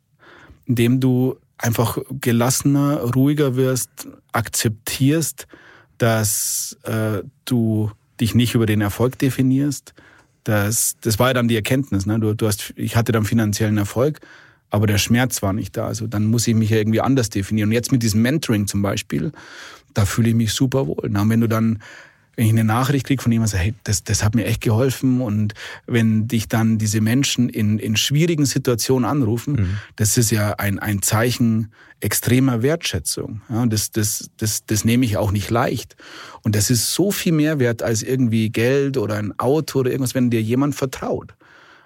[0.67, 5.47] Indem du einfach gelassener, ruhiger wirst, akzeptierst,
[5.97, 9.95] dass äh, du dich nicht über den Erfolg definierst.
[10.45, 12.05] Das, das war ja dann die Erkenntnis.
[12.05, 12.21] Ne?
[12.21, 14.21] Du, du hast, ich hatte dann finanziellen Erfolg,
[14.75, 15.87] aber der Schmerz war nicht da.
[15.87, 17.69] Also dann muss ich mich ja irgendwie anders definieren.
[17.69, 19.31] Und jetzt mit diesem Mentoring zum Beispiel,
[19.95, 21.09] da fühle ich mich super wohl.
[21.09, 21.79] Na, wenn du dann
[22.35, 25.21] wenn ich eine Nachricht kriege von jemandem, hey, das, das hat mir echt geholfen.
[25.21, 25.55] Und
[25.87, 29.79] wenn dich dann diese Menschen in, in schwierigen Situationen anrufen, mhm.
[29.95, 33.43] das ist ja ein, ein Zeichen extremer Wertschätzung.
[33.49, 35.95] Ja, das, das, das, das nehme ich auch nicht leicht.
[36.43, 40.17] Und das ist so viel mehr wert als irgendwie Geld oder ein Auto oder irgendwas,
[40.17, 41.37] wenn dir jemand vertraut.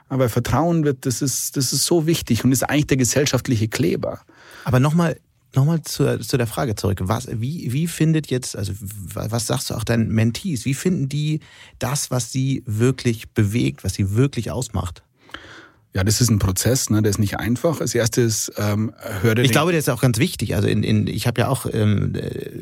[0.09, 4.21] Aber Vertrauen wird, das ist, das ist so wichtig und ist eigentlich der gesellschaftliche Kleber.
[4.65, 5.17] Aber nochmal
[5.55, 7.01] Nochmal zu, zu der Frage zurück.
[7.05, 8.73] Was, wie, wie findet jetzt, also
[9.15, 11.41] was sagst du auch deinen Mentees, wie finden die
[11.79, 15.03] das, was sie wirklich bewegt, was sie wirklich ausmacht?
[15.95, 17.01] Ja, das ist ein Prozess, ne?
[17.01, 17.81] der ist nicht einfach.
[17.81, 18.93] Als erstes ähm,
[19.23, 20.55] hörte Ich glaube, der ist auch ganz wichtig.
[20.55, 22.13] Also in, in, ich habe ja auch ähm,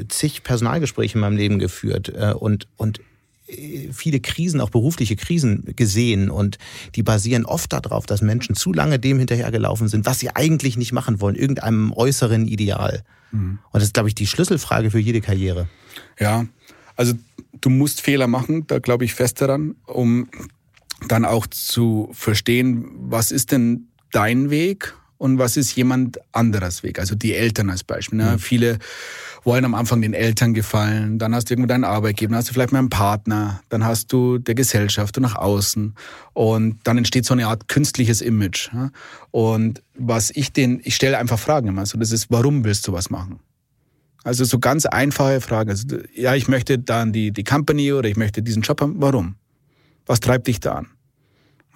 [0.08, 3.00] zig Personalgespräche in meinem Leben geführt äh, und, und
[3.92, 6.58] viele Krisen, auch berufliche Krisen gesehen und
[6.94, 10.92] die basieren oft darauf, dass Menschen zu lange dem hinterhergelaufen sind, was sie eigentlich nicht
[10.92, 13.04] machen wollen, irgendeinem äußeren Ideal.
[13.30, 13.58] Mhm.
[13.70, 15.68] Und das ist, glaube ich, die Schlüsselfrage für jede Karriere.
[16.18, 16.46] Ja,
[16.96, 17.14] also
[17.60, 20.28] du musst Fehler machen, da glaube ich fest daran, um
[21.08, 26.98] dann auch zu verstehen, was ist denn dein Weg und was ist jemand anderes Weg.
[26.98, 28.18] Also die Eltern als Beispiel.
[28.18, 28.32] Ne?
[28.32, 28.38] Mhm.
[28.38, 28.78] Viele
[29.46, 32.52] wollen am Anfang den Eltern gefallen, dann hast du irgendwo deinen Arbeitgeber, dann hast du
[32.52, 35.94] vielleicht mal einen Partner, dann hast du der Gesellschaft und nach außen
[36.32, 38.70] und dann entsteht so eine Art künstliches Image.
[39.30, 42.92] Und was ich den, ich stelle einfach Fragen immer, so das ist, warum willst du
[42.92, 43.38] was machen?
[44.24, 45.70] Also so ganz einfache Fragen.
[45.70, 48.96] Also, ja, ich möchte dann die, die Company oder ich möchte diesen Job haben.
[48.98, 49.36] Warum?
[50.04, 50.88] Was treibt dich da an?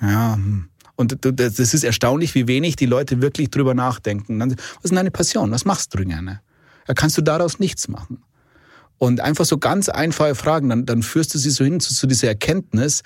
[0.00, 0.68] Ja, hm.
[0.96, 4.40] und das ist erstaunlich, wie wenig die Leute wirklich drüber nachdenken.
[4.40, 5.52] was ist deine Passion?
[5.52, 6.40] Was machst du gerne?
[6.90, 8.24] Da kannst du daraus nichts machen.
[8.98, 12.08] Und einfach so ganz einfache Fragen, dann, dann führst du sie so hin zu, zu
[12.08, 13.02] dieser Erkenntnis,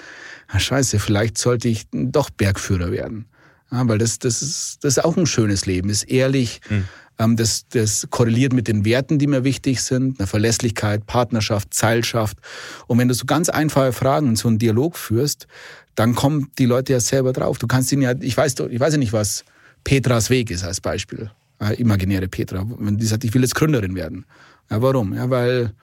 [0.48, 3.26] ah, scheiße, vielleicht sollte ich doch Bergführer werden.
[3.70, 6.84] Ja, weil das, das, ist, das ist auch ein schönes Leben, ist ehrlich, mhm.
[7.18, 12.38] ähm, das, das korreliert mit den Werten, die mir wichtig sind, eine Verlässlichkeit, Partnerschaft, Zeilschaft.
[12.86, 15.46] Und wenn du so ganz einfache Fragen und so einen Dialog führst,
[15.94, 17.58] dann kommen die Leute ja selber drauf.
[17.58, 19.44] Du kannst ihnen ja, ich weiß, ich weiß ja nicht, was
[19.84, 21.30] Petras Weg ist als Beispiel
[21.64, 22.64] äh, imaginäre Petra.
[22.78, 24.26] Wenn die sagt, ich will jetzt Gründerin werden.
[24.70, 25.14] Ja, warum?
[25.14, 25.74] Ja, weil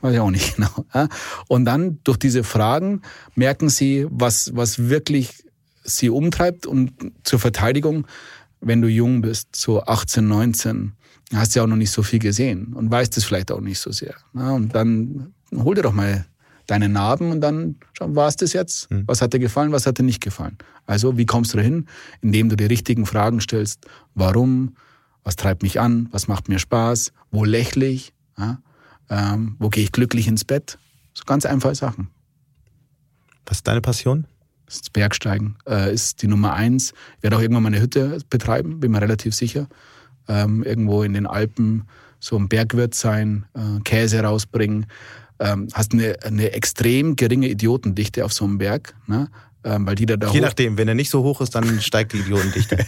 [0.00, 0.84] Weiß ich auch nicht genau.
[1.48, 3.02] Und dann durch diese Fragen
[3.34, 5.44] merken sie, was, was wirklich
[5.84, 6.66] sie umtreibt.
[6.66, 6.92] Und
[7.24, 8.06] zur Verteidigung,
[8.60, 10.92] wenn du jung bist, so 18, 19,
[11.34, 13.78] hast du ja auch noch nicht so viel gesehen und weißt es vielleicht auch nicht
[13.78, 14.14] so sehr.
[14.32, 16.26] Und dann hol dir doch mal
[16.66, 18.90] deine Narben und dann schau, war es das jetzt?
[18.90, 19.04] Hm.
[19.06, 20.58] Was hat dir gefallen, was hat dir nicht gefallen?
[20.86, 21.86] Also, wie kommst du dahin?
[22.20, 23.86] Indem du die richtigen Fragen stellst.
[24.14, 24.74] Warum?
[25.24, 26.08] Was treibt mich an?
[26.10, 27.12] Was macht mir Spaß?
[27.30, 28.12] Wo lächle ich?
[28.38, 28.58] Ja?
[29.10, 30.78] Ähm, wo gehe ich glücklich ins Bett?
[31.14, 32.10] So ganz einfache Sachen.
[33.46, 34.26] Was ist deine Passion?
[34.66, 36.92] Das Bergsteigen äh, ist die Nummer eins.
[37.16, 39.66] Ich werde auch irgendwann mal eine Hütte betreiben, bin mir relativ sicher.
[40.28, 41.84] Ähm, irgendwo in den Alpen
[42.20, 44.86] so ein Bergwirt sein, äh, Käse rausbringen.
[45.40, 48.94] Ähm, hast eine, eine extrem geringe Idiotendichte auf so einem Berg.
[49.06, 49.30] Ne?
[49.64, 52.12] Ähm, weil die da, da Je nachdem, wenn er nicht so hoch ist, dann steigt
[52.12, 52.78] die Idiotendichte.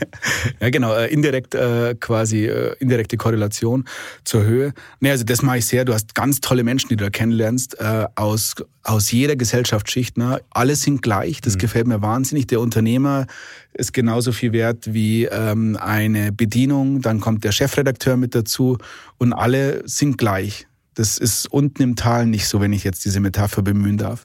[0.60, 3.84] ja, genau, äh, indirekt äh, quasi, äh, indirekte Korrelation
[4.24, 4.72] zur Höhe.
[5.00, 5.84] Nee, also das mache ich sehr.
[5.84, 8.54] Du hast ganz tolle Menschen, die du da kennenlernst, äh, aus,
[8.84, 10.16] aus jeder Gesellschaftsschicht.
[10.16, 10.40] Ne?
[10.50, 11.58] Alle sind gleich, das mhm.
[11.58, 12.46] gefällt mir wahnsinnig.
[12.46, 13.26] Der Unternehmer
[13.72, 18.78] ist genauso viel wert wie ähm, eine Bedienung, dann kommt der Chefredakteur mit dazu
[19.18, 20.66] und alle sind gleich.
[21.00, 24.24] Das ist unten im Tal nicht so, wenn ich jetzt diese Metapher bemühen darf.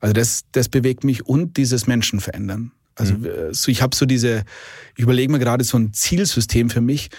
[0.00, 2.72] Also das, das bewegt mich und dieses Menschen verändern.
[2.96, 3.26] Also mhm.
[3.26, 4.42] Äh, so, ich habe so diese,
[4.96, 7.10] ich überlege mir gerade so ein Zielsystem für mich.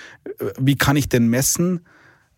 [0.60, 1.86] Wie kann ich denn messen,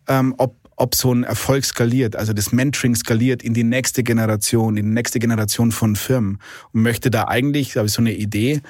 [0.06, 4.76] ähm, ob, ob so ein Erfolg skaliert, also das Mentoring skaliert in die nächste Generation,
[4.76, 6.38] in die nächste Generation von Firmen
[6.72, 8.62] und möchte da eigentlich, da habe ich so eine Idee,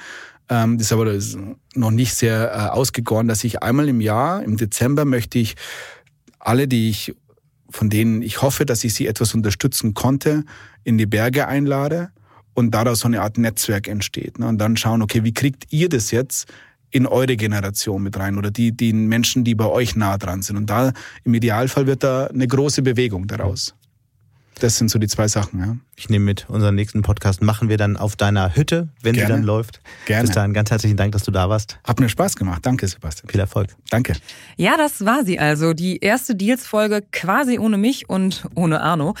[0.49, 1.19] ähm, das ist aber
[1.75, 5.55] noch nicht sehr äh, ausgegoren, dass ich einmal im Jahr, im Dezember möchte ich
[6.43, 7.15] alle, die ich
[7.71, 10.43] von denen ich hoffe, dass ich sie etwas unterstützen konnte,
[10.83, 12.11] in die Berge einlade
[12.53, 14.39] und daraus so eine Art Netzwerk entsteht.
[14.39, 14.47] Ne?
[14.47, 16.51] Und dann schauen, okay, wie kriegt ihr das jetzt
[16.91, 20.57] in eure Generation mit rein oder die, die Menschen, die bei euch nah dran sind.
[20.57, 20.91] Und da
[21.23, 23.73] im Idealfall wird da eine große Bewegung daraus.
[24.59, 25.75] Das sind so die zwei Sachen, ja.
[26.01, 29.27] Ich nehme mit, unseren nächsten Podcast machen wir dann auf deiner Hütte, wenn Gerne.
[29.27, 29.81] sie dann läuft.
[30.07, 30.23] Gerne.
[30.23, 31.77] Bis dahin ganz herzlichen Dank, dass du da warst.
[31.83, 32.65] Hat mir Spaß gemacht.
[32.65, 33.29] Danke, Sebastian.
[33.29, 33.69] Viel Erfolg.
[33.91, 34.13] Danke.
[34.57, 35.73] Ja, das war sie also.
[35.73, 39.13] Die erste Deals-Folge quasi ohne mich und ohne Arno.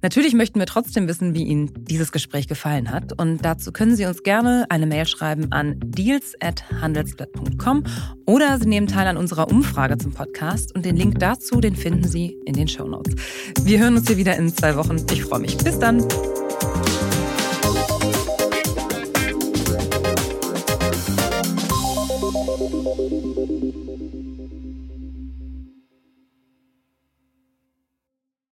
[0.00, 3.12] Natürlich möchten wir trotzdem wissen, wie Ihnen dieses Gespräch gefallen hat.
[3.12, 7.84] Und dazu können Sie uns gerne eine Mail schreiben an deals.handelsblatt.com
[8.26, 10.74] oder Sie nehmen teil an unserer Umfrage zum Podcast.
[10.74, 13.14] Und den Link dazu, den finden Sie in den Show Notes.
[13.62, 14.96] Wir hören uns hier wieder in zwei Wochen.
[15.12, 15.56] Ich freue mich.
[15.58, 16.02] Bis dann.